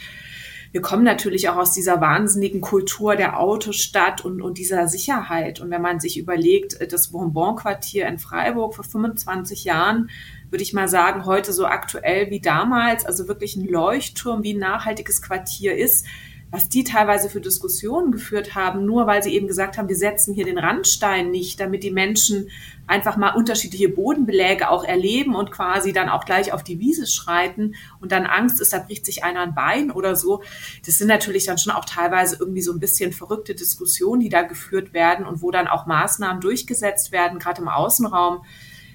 [0.72, 5.60] wir kommen natürlich auch aus dieser wahnsinnigen Kultur der Autostadt und, und dieser Sicherheit.
[5.60, 10.08] Und wenn man sich überlegt, äh, das Bonbon-Quartier in Freiburg vor 25 Jahren,
[10.50, 14.58] würde ich mal sagen, heute so aktuell wie damals, also wirklich ein Leuchtturm, wie ein
[14.58, 16.06] nachhaltiges Quartier ist,
[16.52, 20.34] was die teilweise für Diskussionen geführt haben, nur weil sie eben gesagt haben, wir setzen
[20.34, 22.50] hier den Randstein nicht, damit die Menschen
[22.86, 27.74] einfach mal unterschiedliche Bodenbeläge auch erleben und quasi dann auch gleich auf die Wiese schreiten
[28.00, 30.42] und dann Angst ist, da bricht sich einer ein Bein oder so.
[30.84, 34.42] Das sind natürlich dann schon auch teilweise irgendwie so ein bisschen verrückte Diskussionen, die da
[34.42, 38.42] geführt werden und wo dann auch Maßnahmen durchgesetzt werden, gerade im Außenraum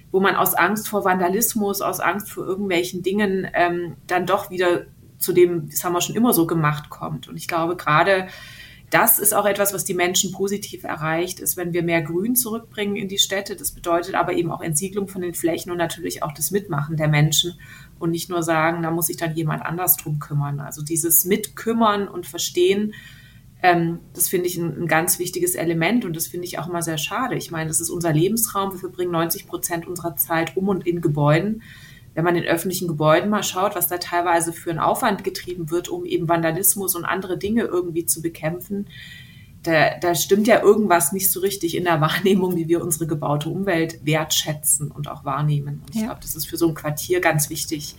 [0.10, 4.86] wo man aus Angst vor Vandalismus, aus Angst vor irgendwelchen Dingen ähm, dann doch wieder
[5.18, 7.28] zu dem, das haben wir schon immer so gemacht, kommt.
[7.28, 8.28] Und ich glaube, gerade
[8.90, 12.96] das ist auch etwas, was die Menschen positiv erreicht, ist, wenn wir mehr Grün zurückbringen
[12.96, 13.58] in die Städte.
[13.58, 17.10] Das bedeutet aber eben auch Entsiedlung von den Flächen und natürlich auch das Mitmachen der
[17.10, 17.60] Menschen
[18.00, 20.62] und nicht nur sagen, da muss sich dann jemand anders drum kümmern.
[20.62, 22.94] Also dieses Mitkümmern und Verstehen,
[23.62, 26.82] ähm, das finde ich ein, ein, ganz wichtiges Element und das finde ich auch immer
[26.82, 27.36] sehr schade.
[27.36, 28.72] Ich meine, das ist unser Lebensraum.
[28.72, 31.62] Wir verbringen 90 Prozent unserer Zeit um und in Gebäuden
[32.18, 35.88] wenn man in öffentlichen Gebäuden mal schaut, was da teilweise für einen Aufwand getrieben wird,
[35.88, 38.88] um eben Vandalismus und andere Dinge irgendwie zu bekämpfen,
[39.62, 43.50] da, da stimmt ja irgendwas nicht so richtig in der Wahrnehmung, wie wir unsere gebaute
[43.50, 45.84] Umwelt wertschätzen und auch wahrnehmen.
[45.86, 46.08] Und ich ja.
[46.08, 47.96] glaube, das ist für so ein Quartier ganz wichtig,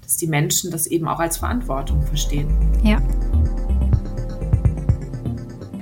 [0.00, 2.48] dass die Menschen das eben auch als Verantwortung verstehen.
[2.82, 3.02] Ja.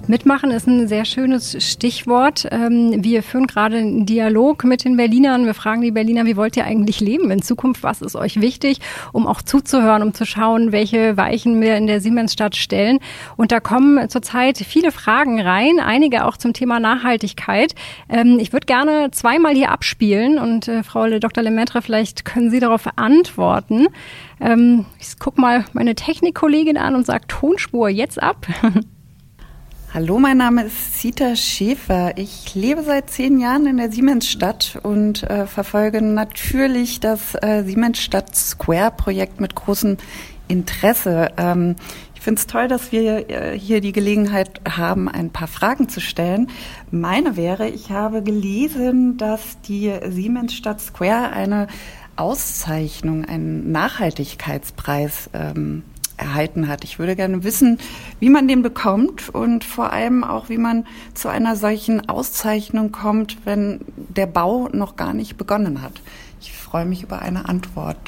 [0.09, 2.47] Mitmachen ist ein sehr schönes Stichwort.
[2.53, 5.47] Ähm, wir führen gerade einen Dialog mit den Berlinern.
[5.47, 7.83] Wir fragen die Berliner, wie wollt ihr eigentlich leben in Zukunft?
[7.83, 8.79] Was ist euch wichtig?
[9.13, 13.01] Um auch zuzuhören, um zu schauen, welche Weichen wir in der Siemensstadt stellen.
[13.37, 17.75] Und da kommen zurzeit viele Fragen rein, einige auch zum Thema Nachhaltigkeit.
[18.09, 21.43] Ähm, ich würde gerne zweimal hier abspielen und äh, Frau Dr.
[21.43, 23.89] Lemaitre, vielleicht können Sie darauf antworten.
[24.41, 28.47] Ähm, ich gucke mal meine Technikkollegin an und sage Tonspur jetzt ab.
[29.97, 32.19] Hallo, mein Name ist Sita Schäfer.
[32.19, 38.37] Ich lebe seit zehn Jahren in der Siemensstadt und äh, verfolge natürlich das äh, Siemensstadt
[38.37, 39.97] Square Projekt mit großem
[40.49, 41.31] Interesse.
[41.39, 41.77] Ähm,
[42.15, 46.03] ich finde es toll, dass wir äh, hier die Gelegenheit haben, ein paar Fragen zu
[46.03, 46.51] stellen.
[46.91, 51.69] Meine wäre, ich habe gelesen, dass die Siemensstadt Square eine
[52.17, 55.85] Auszeichnung, einen Nachhaltigkeitspreis ähm,
[56.17, 56.85] erhalten hat.
[56.85, 57.79] Ich würde gerne wissen,
[58.21, 63.45] wie man den bekommt und vor allem auch, wie man zu einer solchen Auszeichnung kommt,
[63.45, 66.01] wenn der Bau noch gar nicht begonnen hat.
[66.41, 67.99] Ich freue mich über eine Antwort.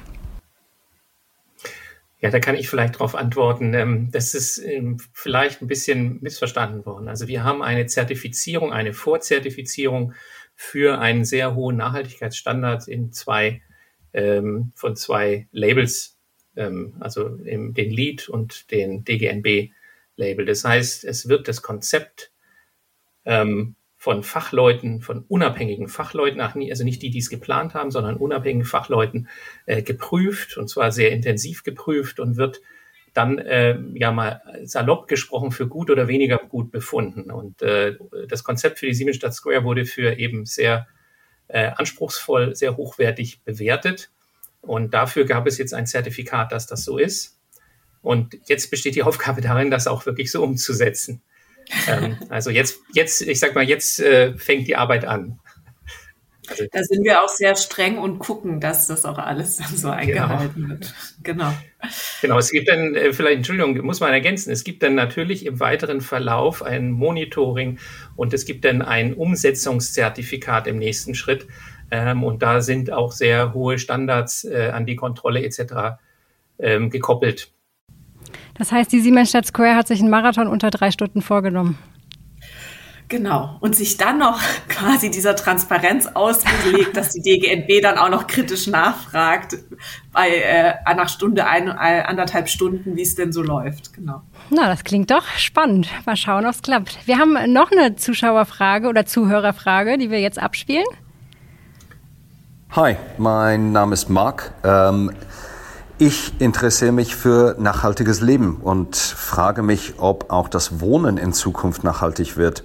[2.21, 3.75] Ja, da kann ich vielleicht darauf antworten.
[3.75, 7.09] Ähm, das ist ähm, vielleicht ein bisschen missverstanden worden.
[7.09, 10.15] Also wir haben eine Zertifizierung, eine Vorzertifizierung
[10.57, 13.63] für einen sehr hohen Nachhaltigkeitsstandard in zwei
[14.13, 16.18] ähm, von zwei Labels
[16.59, 20.45] ähm, also im, den Lead und den DGNB-Label.
[20.45, 22.33] Das heißt, es wird das Konzept
[23.25, 28.65] ähm, von Fachleuten, von unabhängigen Fachleuten, also nicht die, die es geplant haben, sondern unabhängigen
[28.65, 29.29] Fachleuten
[29.67, 32.61] äh, geprüft und zwar sehr intensiv geprüft und wird
[33.15, 37.31] dann äh, ja mal salopp gesprochen für gut oder weniger gut befunden.
[37.31, 37.97] Und äh,
[38.29, 40.87] das Konzept für die Siemensstadt Square wurde für eben sehr
[41.49, 44.11] äh, anspruchsvoll, sehr hochwertig bewertet.
[44.69, 47.39] Und dafür gab es jetzt ein Zertifikat, dass das so ist.
[48.03, 51.23] Und jetzt besteht die Aufgabe darin, das auch wirklich so umzusetzen.
[51.87, 55.39] ähm, also jetzt, jetzt, ich sag mal, jetzt äh, fängt die Arbeit an.
[56.51, 59.91] Also, da sind wir auch sehr streng und gucken, dass das auch alles dann so
[59.91, 60.69] eingehalten genau.
[60.71, 60.95] wird.
[61.23, 61.53] Genau.
[62.23, 65.61] Genau, es gibt dann, äh, vielleicht, Entschuldigung, muss man ergänzen, es gibt dann natürlich im
[65.61, 67.79] weiteren Verlauf ein Monitoring
[68.17, 71.47] und es gibt dann ein Umsetzungszertifikat im nächsten Schritt.
[71.91, 75.99] Ähm, und da sind auch sehr hohe Standards äh, an die Kontrolle etc.
[76.59, 77.51] Ähm, gekoppelt.
[78.55, 81.79] Das heißt, die Siemensstadt Square hat sich einen Marathon unter drei Stunden vorgenommen.
[83.09, 83.57] Genau.
[83.61, 88.67] Und sich dann noch quasi dieser Transparenz ausgelegt, dass die DGNB dann auch noch kritisch
[88.67, 89.57] nachfragt
[90.13, 93.95] bei äh, nach Stunde, ein, äh, anderthalb Stunden, wie es denn so läuft.
[93.95, 94.23] Genau.
[94.51, 95.89] Na, das klingt doch spannend.
[96.05, 96.99] Mal schauen, ob es klappt.
[97.07, 100.85] Wir haben noch eine Zuschauerfrage oder Zuhörerfrage, die wir jetzt abspielen.
[102.73, 104.53] Hi, mein Name ist Mark.
[104.63, 105.11] Ähm,
[105.97, 111.83] ich interessiere mich für nachhaltiges Leben und frage mich, ob auch das Wohnen in Zukunft
[111.83, 112.65] nachhaltig wird.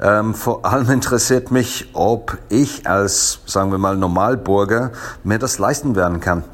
[0.00, 4.92] Ähm, vor allem interessiert mich, ob ich als, sagen wir mal, Normalbürger
[5.22, 6.44] mir das leisten werden kann.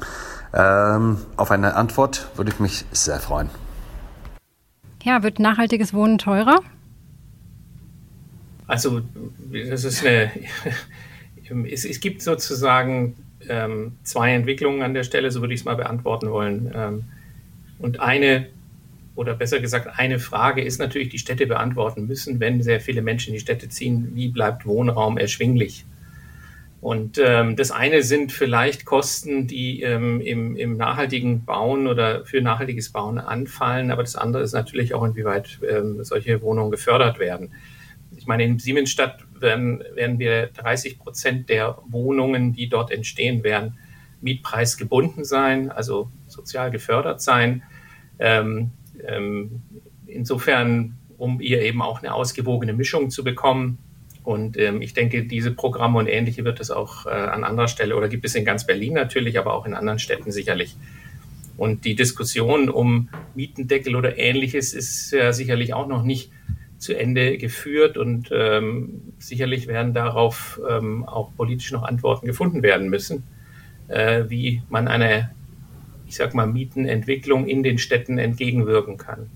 [0.53, 3.49] Ähm, auf eine Antwort würde ich mich sehr freuen.
[5.03, 6.59] Ja, wird nachhaltiges Wohnen teurer?
[8.67, 9.01] Also,
[9.71, 10.31] das ist eine
[11.69, 13.15] es, es gibt sozusagen
[13.47, 16.71] ähm, zwei Entwicklungen an der Stelle, so würde ich es mal beantworten wollen.
[16.75, 17.03] Ähm,
[17.79, 18.47] und eine
[19.15, 23.29] oder besser gesagt, eine Frage ist natürlich, die Städte beantworten müssen, wenn sehr viele Menschen
[23.29, 25.85] in die Städte ziehen, wie bleibt Wohnraum erschwinglich?
[26.81, 32.41] Und ähm, das eine sind vielleicht Kosten, die ähm, im, im nachhaltigen Bauen oder für
[32.41, 37.51] nachhaltiges Bauen anfallen, aber das andere ist natürlich auch, inwieweit ähm, solche Wohnungen gefördert werden.
[38.29, 43.79] Meine, in Siemensstadt werden, werden wir 30 Prozent der Wohnungen, die dort entstehen, werden
[44.21, 47.63] mietpreisgebunden sein, also sozial gefördert sein.
[48.19, 48.69] Ähm,
[49.03, 49.63] ähm,
[50.05, 53.79] insofern, um ihr eben auch eine ausgewogene Mischung zu bekommen.
[54.23, 57.95] Und ähm, ich denke, diese Programme und ähnliche wird es auch äh, an anderer Stelle
[57.95, 60.75] oder gibt es in ganz Berlin natürlich, aber auch in anderen Städten sicherlich.
[61.57, 66.29] Und die Diskussion um Mietendeckel oder ähnliches ist ja sicherlich auch noch nicht
[66.79, 72.89] zu Ende geführt und ähm, sicherlich werden darauf ähm, auch politisch noch Antworten gefunden werden
[72.89, 73.23] müssen,
[73.87, 75.29] äh, wie man eine
[76.09, 79.29] ich sag mal, Mietenentwicklung in den Städten entgegenwirken kann?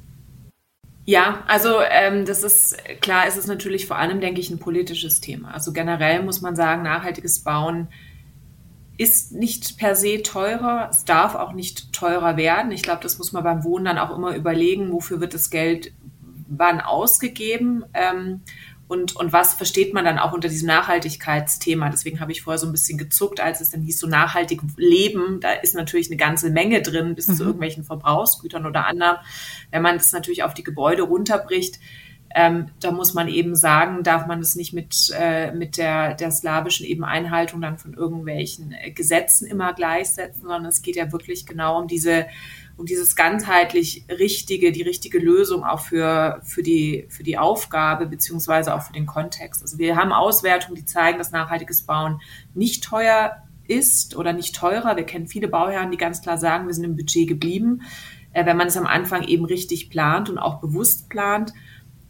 [1.06, 5.22] Ja, also ähm, das ist klar, ist es natürlich vor allem, denke ich, ein politisches
[5.22, 5.54] Thema.
[5.54, 7.90] Also generell muss man sagen, nachhaltiges Bauen
[8.98, 10.88] ist nicht per se teurer.
[10.90, 12.72] Es darf auch nicht teurer werden.
[12.72, 15.92] Ich glaube, das muss man beim Wohnen dann auch immer überlegen, wofür wird das Geld
[16.58, 17.86] wann ausgegeben.
[17.94, 18.42] Ähm,
[18.88, 21.90] und, und was versteht man dann auch unter diesem Nachhaltigkeitsthema?
[21.90, 25.40] Deswegen habe ich vorher so ein bisschen gezuckt, als es dann hieß, so nachhaltig leben.
[25.40, 27.36] Da ist natürlich eine ganze Menge drin, bis mhm.
[27.36, 29.18] zu irgendwelchen Verbrauchsgütern oder anderem.
[29.72, 31.80] Wenn man das natürlich auf die Gebäude runterbricht,
[32.36, 36.32] ähm, da muss man eben sagen, darf man es nicht mit, äh, mit der, der
[36.32, 41.46] slawischen eben Einhaltung dann von irgendwelchen äh, Gesetzen immer gleichsetzen, sondern es geht ja wirklich
[41.46, 42.26] genau um diese
[42.76, 48.74] um dieses ganzheitlich richtige, die richtige Lösung auch für, für, die, für die Aufgabe beziehungsweise
[48.74, 49.62] auch für den Kontext.
[49.62, 52.22] Also wir haben Auswertungen, die zeigen, dass nachhaltiges Bauen
[52.54, 54.96] nicht teuer ist oder nicht teurer.
[54.96, 57.82] Wir kennen viele Bauherren, die ganz klar sagen, wir sind im Budget geblieben,
[58.34, 61.54] äh, wenn man es am Anfang eben richtig plant und auch bewusst plant.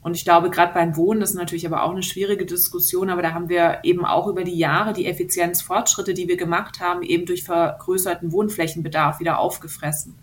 [0.02, 3.22] Und ich glaube, gerade beim Wohnen, das ist natürlich aber auch eine schwierige Diskussion, aber
[3.22, 7.26] da haben wir eben auch über die Jahre die Effizienzfortschritte, die wir gemacht haben, eben
[7.26, 10.16] durch vergrößerten Wohnflächenbedarf wieder aufgefressen.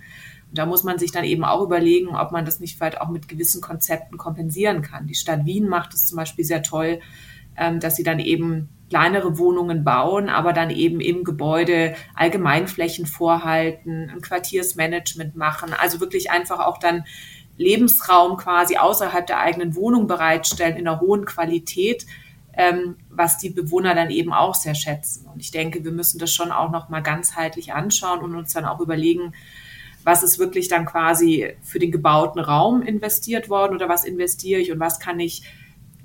[0.52, 3.28] Da muss man sich dann eben auch überlegen, ob man das nicht vielleicht auch mit
[3.28, 5.06] gewissen Konzepten kompensieren kann.
[5.06, 7.00] Die Stadt Wien macht es zum Beispiel sehr toll,
[7.56, 14.10] ähm, dass sie dann eben kleinere Wohnungen bauen, aber dann eben im Gebäude Allgemeinflächen vorhalten,
[14.10, 17.04] ein Quartiersmanagement machen, also wirklich einfach auch dann
[17.56, 22.06] Lebensraum quasi außerhalb der eigenen Wohnung bereitstellen in einer hohen Qualität,
[22.54, 25.26] ähm, was die Bewohner dann eben auch sehr schätzen.
[25.26, 28.64] Und ich denke, wir müssen das schon auch noch mal ganzheitlich anschauen und uns dann
[28.64, 29.34] auch überlegen,
[30.04, 34.72] was ist wirklich dann quasi für den gebauten Raum investiert worden oder was investiere ich
[34.72, 35.42] und was kann ich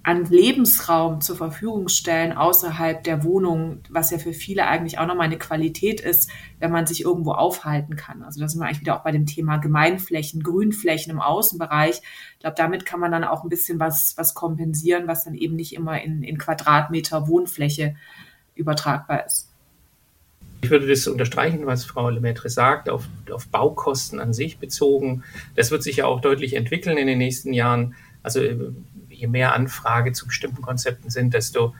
[0.05, 5.25] an Lebensraum zur Verfügung stellen außerhalb der Wohnung, was ja für viele eigentlich auch nochmal
[5.25, 6.29] eine Qualität ist,
[6.59, 8.21] wenn man sich irgendwo aufhalten kann.
[8.21, 12.01] Also da sind wir eigentlich wieder auch bei dem Thema Gemeinflächen, Grünflächen im Außenbereich.
[12.33, 15.55] Ich glaube, damit kann man dann auch ein bisschen was, was kompensieren, was dann eben
[15.55, 17.95] nicht immer in, in Quadratmeter Wohnfläche
[18.53, 19.54] übertragbar ist.
[20.61, 25.23] Ich würde das unterstreichen, was Frau Lemaitre sagt, auf, auf Baukosten an sich bezogen.
[25.55, 27.95] Das wird sich ja auch deutlich entwickeln in den nächsten Jahren.
[28.23, 28.57] Also äh,
[29.09, 31.73] je mehr Anfrage zu bestimmten Konzepten sind, desto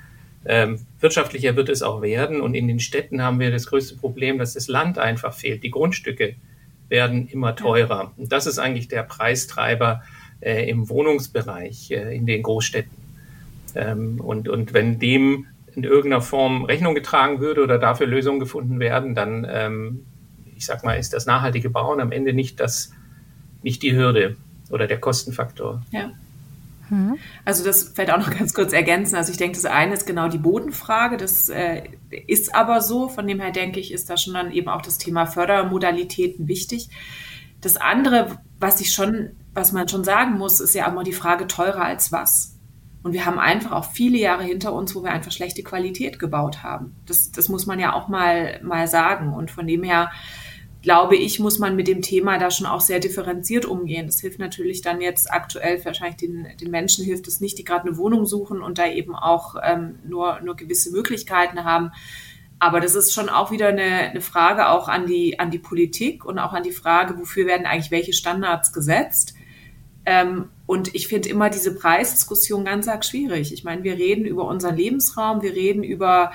[0.46, 2.42] ähm, wirtschaftlicher wird es auch werden.
[2.42, 5.64] Und in den Städten haben wir das größte Problem, dass das Land einfach fehlt.
[5.64, 6.36] Die Grundstücke
[6.88, 8.14] werden immer teurer.
[8.18, 10.04] Und das ist eigentlich der Preistreiber
[10.42, 12.96] äh, im Wohnungsbereich äh, in den Großstädten.
[13.74, 18.80] Ähm, und, und wenn dem in irgendeiner Form Rechnung getragen würde oder dafür Lösungen gefunden
[18.80, 20.06] werden, dann, ähm,
[20.56, 22.92] ich sag mal, ist das nachhaltige Bauen am Ende nicht das,
[23.62, 24.38] nicht die Hürde
[24.70, 25.84] oder der Kostenfaktor.
[25.92, 26.12] Ja.
[26.90, 27.18] Mhm.
[27.44, 29.16] Also das fällt auch noch ganz kurz ergänzen.
[29.16, 31.18] Also ich denke, das eine ist genau die Bodenfrage.
[31.18, 31.84] Das äh,
[32.28, 33.10] ist aber so.
[33.10, 36.90] Von dem her denke ich, ist da schon dann eben auch das Thema Fördermodalitäten wichtig.
[37.62, 41.14] Das andere, was ich schon, was man schon sagen muss, ist ja auch mal die
[41.14, 42.55] Frage teurer als was.
[43.06, 46.64] Und wir haben einfach auch viele Jahre hinter uns, wo wir einfach schlechte Qualität gebaut
[46.64, 46.96] haben.
[47.06, 49.32] Das, das muss man ja auch mal, mal sagen.
[49.32, 50.10] Und von dem her,
[50.82, 54.08] glaube ich, muss man mit dem Thema da schon auch sehr differenziert umgehen.
[54.08, 57.88] Das hilft natürlich dann jetzt aktuell wahrscheinlich den, den Menschen hilft es nicht, die gerade
[57.88, 61.92] eine Wohnung suchen und da eben auch ähm, nur, nur gewisse Möglichkeiten haben.
[62.58, 66.26] Aber das ist schon auch wieder eine, eine Frage auch an die, an die Politik
[66.26, 69.35] und auch an die Frage, wofür werden eigentlich welche Standards gesetzt.
[70.06, 73.54] Ähm, und ich finde immer diese Preisdiskussion ganz arg schwierig.
[73.54, 76.32] Ich meine, wir reden über unseren Lebensraum, wir reden über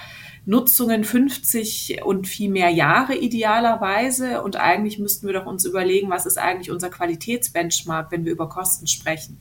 [0.46, 4.42] Nutzungen 50 und viel mehr Jahre idealerweise.
[4.42, 8.48] Und eigentlich müssten wir doch uns überlegen, was ist eigentlich unser Qualitätsbenchmark, wenn wir über
[8.48, 9.38] Kosten sprechen.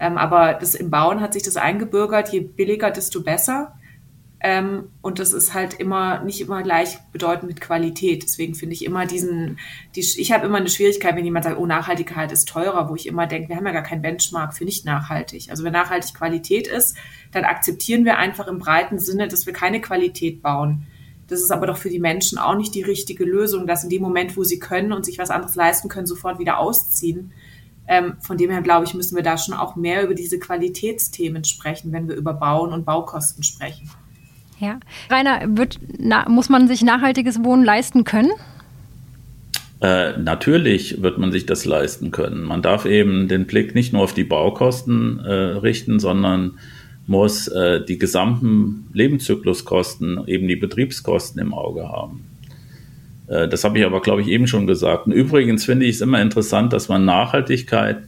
[0.00, 3.78] Ähm, aber das im Bauen hat sich das eingebürgert, je billiger, desto besser.
[4.46, 8.22] Ähm, und das ist halt immer nicht immer gleichbedeutend mit Qualität.
[8.24, 9.58] Deswegen finde ich immer diesen,
[9.96, 13.06] die, ich habe immer eine Schwierigkeit, wenn jemand sagt, oh, Nachhaltigkeit ist teurer, wo ich
[13.06, 15.46] immer denke, wir haben ja gar keinen Benchmark für nicht nachhaltig.
[15.48, 16.94] Also wenn nachhaltig Qualität ist,
[17.32, 20.86] dann akzeptieren wir einfach im breiten Sinne, dass wir keine Qualität bauen.
[21.26, 24.02] Das ist aber doch für die Menschen auch nicht die richtige Lösung, dass in dem
[24.02, 27.32] Moment, wo sie können und sich was anderes leisten können, sofort wieder ausziehen.
[27.88, 31.44] Ähm, von dem her, glaube ich, müssen wir da schon auch mehr über diese Qualitätsthemen
[31.44, 33.88] sprechen, wenn wir über Bauen und Baukosten sprechen.
[34.60, 34.78] Ja.
[35.10, 38.30] Rainer, wird, na, muss man sich nachhaltiges Wohnen leisten können?
[39.80, 42.44] Äh, natürlich wird man sich das leisten können.
[42.44, 46.58] Man darf eben den Blick nicht nur auf die Baukosten äh, richten, sondern
[47.06, 52.24] muss äh, die gesamten Lebenszykluskosten, eben die Betriebskosten im Auge haben.
[53.26, 55.06] Äh, das habe ich aber, glaube ich, eben schon gesagt.
[55.06, 57.98] Und übrigens finde ich es immer interessant, dass man Nachhaltigkeit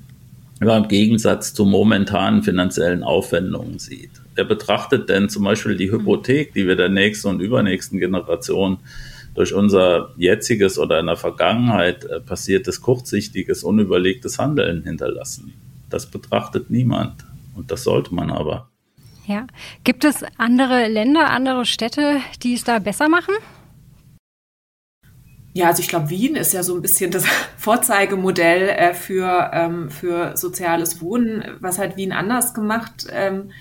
[0.61, 4.11] im Gegensatz zu momentanen finanziellen Aufwendungen sieht.
[4.34, 8.78] Wer betrachtet denn zum Beispiel die Hypothek, die wir der nächsten und übernächsten Generation
[9.34, 15.52] durch unser jetziges oder in der Vergangenheit äh, passiertes, kurzsichtiges, unüberlegtes Handeln hinterlassen?
[15.90, 17.24] Das betrachtet niemand.
[17.54, 18.68] Und das sollte man aber.
[19.26, 19.46] Ja.
[19.84, 23.34] Gibt es andere Länder, andere Städte, die es da besser machen?
[25.57, 27.24] Ja, also ich glaube, Wien ist ja so ein bisschen das
[27.57, 31.57] Vorzeigemodell äh, für, ähm, für soziales Wohnen.
[31.61, 33.07] Was hat Wien anders gemacht?
[33.11, 33.52] Ähm,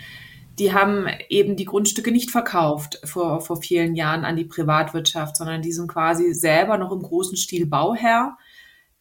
[0.60, 5.62] die haben eben die Grundstücke nicht verkauft vor, vor vielen Jahren an die Privatwirtschaft, sondern
[5.62, 8.38] die sind quasi selber noch im großen Stil Bauherr.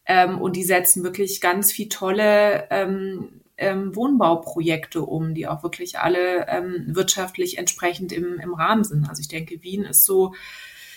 [0.05, 5.99] Ähm, und die setzen wirklich ganz viel tolle ähm, ähm, Wohnbauprojekte um, die auch wirklich
[5.99, 9.09] alle ähm, wirtschaftlich entsprechend im, im Rahmen sind.
[9.09, 10.33] Also ich denke, Wien ist so,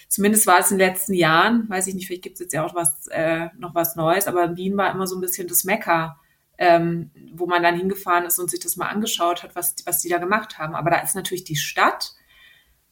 [0.09, 2.65] zumindest war es in den letzten Jahren, weiß ich nicht, vielleicht gibt es jetzt ja
[2.65, 6.19] auch was, äh, noch was Neues, aber Wien war immer so ein bisschen das Mekka
[6.59, 10.09] ähm, wo man dann hingefahren ist und sich das mal angeschaut hat, was, was die
[10.09, 10.75] da gemacht haben.
[10.75, 12.15] Aber da ist natürlich die Stadt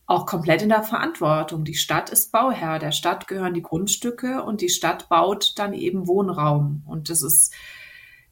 [0.07, 1.65] auch komplett in der Verantwortung.
[1.65, 6.07] Die Stadt ist Bauherr, der Stadt gehören die Grundstücke und die Stadt baut dann eben
[6.07, 6.85] Wohnraum.
[6.87, 7.53] Und das ist,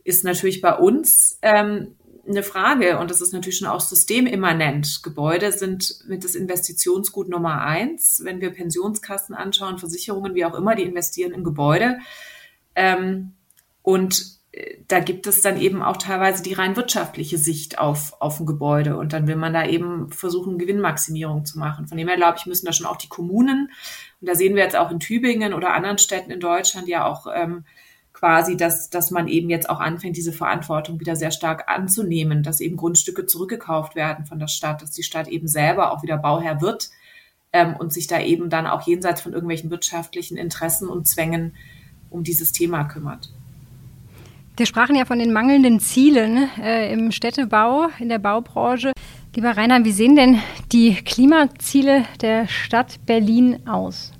[0.04, 1.96] ist natürlich bei uns ähm,
[2.26, 5.02] eine Frage und das ist natürlich schon auch systemimmanent.
[5.02, 8.20] Gebäude sind mit das Investitionsgut Nummer eins.
[8.24, 11.98] Wenn wir Pensionskassen anschauen, Versicherungen, wie auch immer, die investieren in Gebäude.
[12.74, 13.32] Ähm,
[13.82, 14.34] und
[14.86, 18.96] da gibt es dann eben auch teilweise die rein wirtschaftliche Sicht auf, auf ein Gebäude.
[18.96, 21.88] Und dann will man da eben versuchen, Gewinnmaximierung zu machen.
[21.88, 23.70] Von dem her, glaube ich, müssen da schon auch die Kommunen,
[24.20, 27.26] und da sehen wir jetzt auch in Tübingen oder anderen Städten in Deutschland ja auch
[27.34, 27.64] ähm,
[28.24, 32.62] quasi, dass, dass man eben jetzt auch anfängt, diese Verantwortung wieder sehr stark anzunehmen, dass
[32.62, 36.62] eben Grundstücke zurückgekauft werden von der Stadt, dass die Stadt eben selber auch wieder Bauherr
[36.62, 36.88] wird
[37.52, 41.54] ähm, und sich da eben dann auch jenseits von irgendwelchen wirtschaftlichen Interessen und Zwängen
[42.08, 43.28] um dieses Thema kümmert.
[44.56, 48.92] Wir sprachen ja von den mangelnden Zielen äh, im Städtebau, in der Baubranche.
[49.36, 50.38] Lieber Rainer, wie sehen denn
[50.72, 54.13] die Klimaziele der Stadt Berlin aus?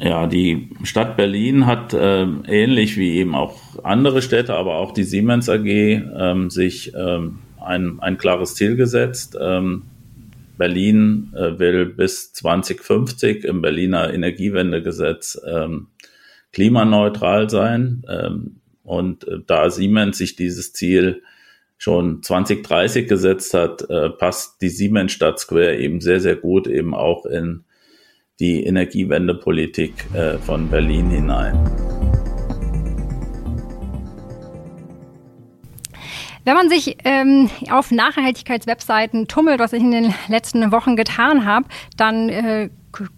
[0.00, 5.04] Ja, die Stadt Berlin hat äh, ähnlich wie eben auch andere Städte, aber auch die
[5.04, 9.36] Siemens AG ähm, sich ähm, ein, ein klares Ziel gesetzt.
[9.40, 9.82] Ähm,
[10.58, 15.88] Berlin äh, will bis 2050 im Berliner Energiewendegesetz ähm,
[16.52, 18.02] klimaneutral sein.
[18.08, 21.22] Ähm, und äh, da Siemens sich dieses Ziel
[21.78, 26.94] schon 2030 gesetzt hat, äh, passt die Siemens Stadt Square eben sehr, sehr gut eben
[26.94, 27.64] auch in
[28.38, 31.54] die Energiewendepolitik äh, von Berlin hinein.
[36.44, 41.66] Wenn man sich ähm, auf Nachhaltigkeitswebseiten tummelt, was ich in den letzten Wochen getan habe,
[41.96, 42.68] dann äh,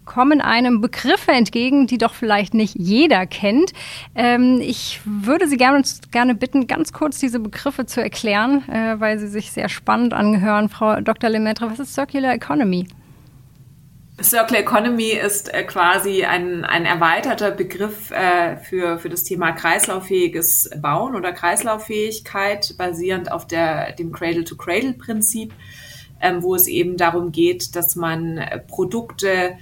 [0.05, 3.73] kommen einem Begriffe entgegen, die doch vielleicht nicht jeder kennt.
[4.15, 9.19] Ähm, ich würde Sie gerne, gerne bitten, ganz kurz diese Begriffe zu erklären, äh, weil
[9.19, 10.69] sie sich sehr spannend angehören.
[10.69, 11.29] Frau Dr.
[11.29, 12.87] Lemaitre, was ist Circular Economy?
[14.21, 20.69] Circular Economy ist äh, quasi ein, ein erweiterter Begriff äh, für, für das Thema kreislauffähiges
[20.81, 25.53] Bauen oder Kreislauffähigkeit, basierend auf der, dem Cradle-to-Cradle-Prinzip,
[26.21, 29.57] ähm, wo es eben darum geht, dass man äh, Produkte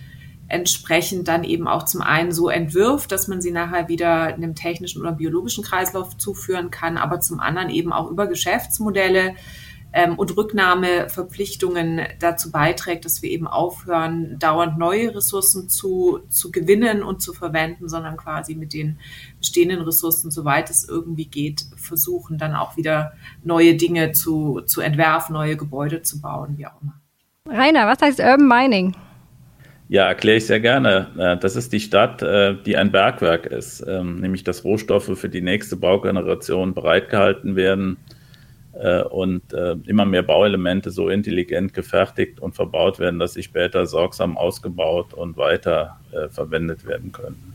[0.48, 5.02] entsprechend dann eben auch zum einen so entwirft, dass man sie nachher wieder einem technischen
[5.02, 9.36] oder biologischen Kreislauf zuführen kann, aber zum anderen eben auch über Geschäftsmodelle
[9.94, 17.04] ähm, und Rücknahmeverpflichtungen dazu beiträgt, dass wir eben aufhören, dauernd neue Ressourcen zu, zu gewinnen
[17.04, 19.00] und zu verwenden, sondern quasi mit den
[19.40, 23.14] bestehenden Ressourcen, soweit es irgendwie geht, versuchen dann auch wieder
[23.44, 27.00] neue Dinge zu, zu entwerfen, neue Gebäude zu bauen, wie auch immer.
[27.50, 28.96] Rainer, was heißt Urban Mining?
[29.90, 31.08] Ja, erkläre ich sehr gerne.
[31.18, 35.30] Äh, das ist die Stadt, äh, die ein Bergwerk ist, ähm, nämlich dass Rohstoffe für
[35.30, 37.98] die nächste Baugeneration bereitgehalten werden,
[39.04, 44.38] und äh, immer mehr Bauelemente so intelligent gefertigt und verbaut werden, dass sie später sorgsam
[44.38, 47.54] ausgebaut und weiter äh, verwendet werden können.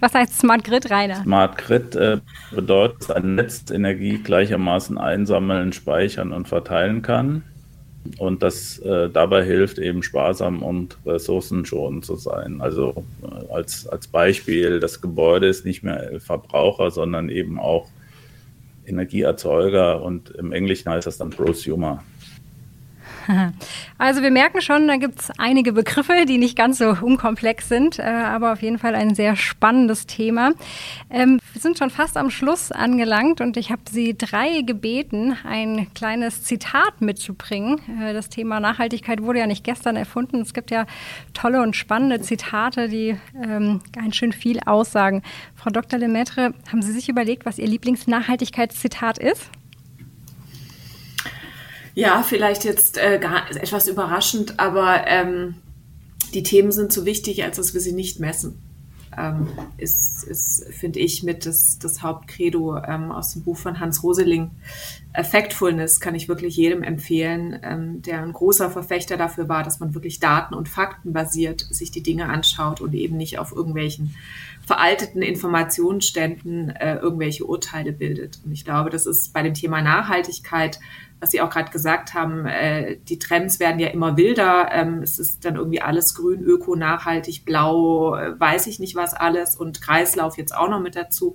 [0.00, 1.22] Was heißt Smart Grid, Rainer?
[1.22, 2.18] Smart Grid äh,
[2.52, 7.42] bedeutet, dass ein Netz Energie gleichermaßen einsammeln, speichern und verteilen kann.
[8.18, 12.60] Und das äh, dabei hilft, eben sparsam und ressourcenschonend zu sein.
[12.60, 17.88] Also äh, als, als Beispiel, das Gebäude ist nicht mehr Verbraucher, sondern eben auch
[18.88, 22.02] Energieerzeuger und im Englischen heißt das dann Prosumer.
[23.98, 27.98] Also wir merken schon, da gibt es einige Begriffe, die nicht ganz so unkomplex sind,
[27.98, 30.52] äh, aber auf jeden Fall ein sehr spannendes Thema.
[31.10, 35.88] Ähm, wir sind schon fast am Schluss angelangt und ich habe Sie drei gebeten, ein
[35.94, 37.80] kleines Zitat mitzubringen.
[38.00, 40.40] Äh, das Thema Nachhaltigkeit wurde ja nicht gestern erfunden.
[40.40, 40.86] Es gibt ja
[41.34, 45.22] tolle und spannende Zitate, die ähm, ganz schön viel aussagen.
[45.56, 45.98] Frau Dr.
[45.98, 49.50] Lemaitre, haben Sie sich überlegt, was Ihr Lieblingsnachhaltigkeitszitat ist?
[51.98, 55.56] Ja, vielleicht jetzt äh, gar, etwas überraschend, aber ähm,
[56.32, 58.62] die Themen sind so wichtig, als dass wir sie nicht messen.
[59.18, 64.04] Ähm, ist, ist finde ich, mit das, das Hauptcredo ähm, aus dem Buch von Hans
[64.04, 64.52] Roseling.
[65.12, 69.92] Effectfulness kann ich wirklich jedem empfehlen, ähm, der ein großer Verfechter dafür war, dass man
[69.92, 74.14] wirklich Daten- und Fakten basiert sich die Dinge anschaut und eben nicht auf irgendwelchen
[74.64, 78.38] veralteten Informationsständen äh, irgendwelche Urteile bildet.
[78.44, 80.78] Und ich glaube, das ist bei dem Thema Nachhaltigkeit
[81.20, 84.68] was Sie auch gerade gesagt haben, äh, die Trends werden ja immer wilder.
[84.72, 89.14] Ähm, es ist dann irgendwie alles grün, öko, nachhaltig, blau, äh, weiß ich nicht was
[89.14, 91.34] alles und Kreislauf jetzt auch noch mit dazu.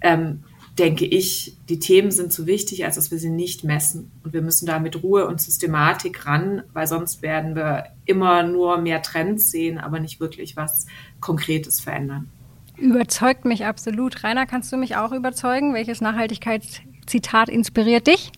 [0.00, 0.44] Ähm,
[0.78, 4.10] denke ich, die Themen sind zu wichtig, als dass wir sie nicht messen.
[4.24, 8.78] Und wir müssen da mit Ruhe und Systematik ran, weil sonst werden wir immer nur
[8.78, 10.86] mehr Trends sehen, aber nicht wirklich was
[11.20, 12.28] Konkretes verändern.
[12.76, 14.24] Überzeugt mich absolut.
[14.24, 15.74] Rainer, kannst du mich auch überzeugen?
[15.74, 18.32] Welches Nachhaltigkeitszitat inspiriert dich?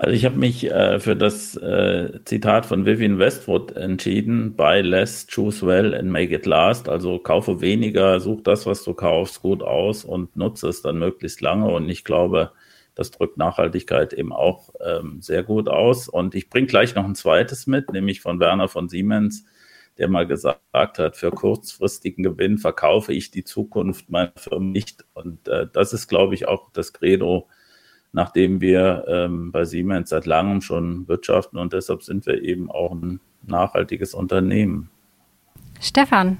[0.00, 5.26] Also ich habe mich äh, für das äh, Zitat von Vivian Westwood entschieden, buy less,
[5.26, 6.88] choose well and make it last.
[6.88, 11.42] Also kaufe weniger, such das, was du kaufst, gut aus und nutze es dann möglichst
[11.42, 11.66] lange.
[11.70, 12.52] Und ich glaube,
[12.94, 16.08] das drückt Nachhaltigkeit eben auch ähm, sehr gut aus.
[16.08, 19.44] Und ich bringe gleich noch ein zweites mit, nämlich von Werner von Siemens,
[19.98, 25.04] der mal gesagt hat, für kurzfristigen Gewinn verkaufe ich die Zukunft meiner Firma nicht.
[25.12, 27.48] Und äh, das ist, glaube ich, auch das Credo,
[28.12, 32.92] nachdem wir ähm, bei Siemens seit langem schon wirtschaften und deshalb sind wir eben auch
[32.92, 34.90] ein nachhaltiges Unternehmen.
[35.80, 36.38] Stefan.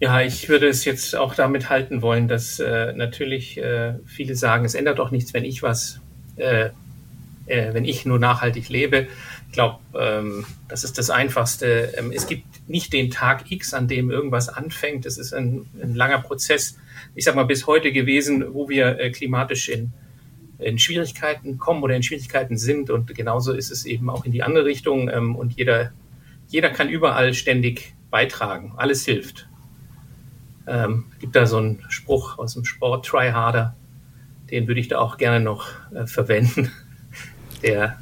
[0.00, 4.64] Ja, ich würde es jetzt auch damit halten wollen, dass äh, natürlich äh, viele sagen,
[4.64, 6.00] es ändert doch nichts, wenn ich was,
[6.36, 6.70] äh,
[7.46, 9.06] äh wenn ich nur nachhaltig lebe.
[9.48, 11.94] Ich glaube, ähm, das ist das Einfachste.
[11.96, 15.06] Ähm, es gibt nicht den Tag X, an dem irgendwas anfängt.
[15.06, 16.76] Es ist ein, ein langer Prozess,
[17.14, 19.92] ich sag mal, bis heute gewesen, wo wir äh, klimatisch in
[20.58, 22.90] in Schwierigkeiten kommen oder in Schwierigkeiten sind.
[22.90, 25.08] Und genauso ist es eben auch in die andere Richtung.
[25.08, 25.92] Ähm, und jeder,
[26.48, 28.72] jeder kann überall ständig beitragen.
[28.76, 29.48] Alles hilft.
[30.66, 33.76] Ähm, gibt da so einen Spruch aus dem Sport, try harder.
[34.50, 36.70] Den würde ich da auch gerne noch äh, verwenden,
[37.62, 37.98] der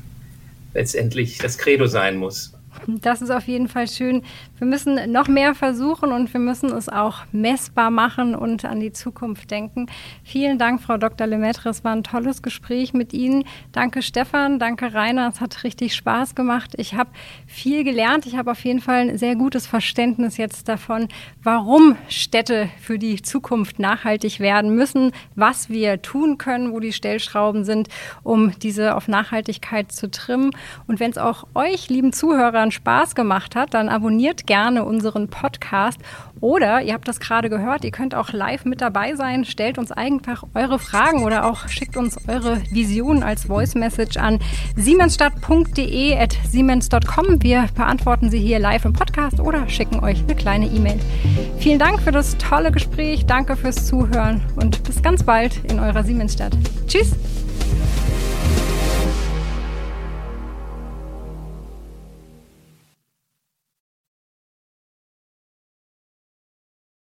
[0.74, 2.51] letztendlich das Credo sein muss.
[2.86, 4.22] Das ist auf jeden Fall schön.
[4.58, 8.92] Wir müssen noch mehr versuchen und wir müssen es auch messbar machen und an die
[8.92, 9.86] Zukunft denken.
[10.24, 11.26] Vielen Dank, Frau Dr.
[11.26, 11.68] Lemaitre.
[11.70, 13.44] Es war ein tolles Gespräch mit Ihnen.
[13.70, 14.58] Danke, Stefan.
[14.58, 15.28] Danke, Rainer.
[15.28, 16.74] Es hat richtig Spaß gemacht.
[16.76, 17.10] Ich habe
[17.46, 18.26] viel gelernt.
[18.26, 21.08] Ich habe auf jeden Fall ein sehr gutes Verständnis jetzt davon,
[21.42, 27.64] warum Städte für die Zukunft nachhaltig werden müssen, was wir tun können, wo die Stellschrauben
[27.64, 27.88] sind,
[28.22, 30.50] um diese auf Nachhaltigkeit zu trimmen.
[30.86, 35.98] Und wenn es auch euch, lieben Zuhörern, Spaß gemacht hat, dann abonniert gerne unseren Podcast.
[36.40, 39.44] Oder ihr habt das gerade gehört, ihr könnt auch live mit dabei sein.
[39.44, 44.40] Stellt uns einfach eure Fragen oder auch schickt uns eure Visionen als Voice Message an
[44.76, 46.18] siemensstadt.de.
[47.42, 50.98] Wir beantworten sie hier live im Podcast oder schicken euch eine kleine E-Mail.
[51.58, 53.26] Vielen Dank für das tolle Gespräch.
[53.26, 56.56] Danke fürs Zuhören und bis ganz bald in eurer Siemensstadt.
[56.86, 57.12] Tschüss!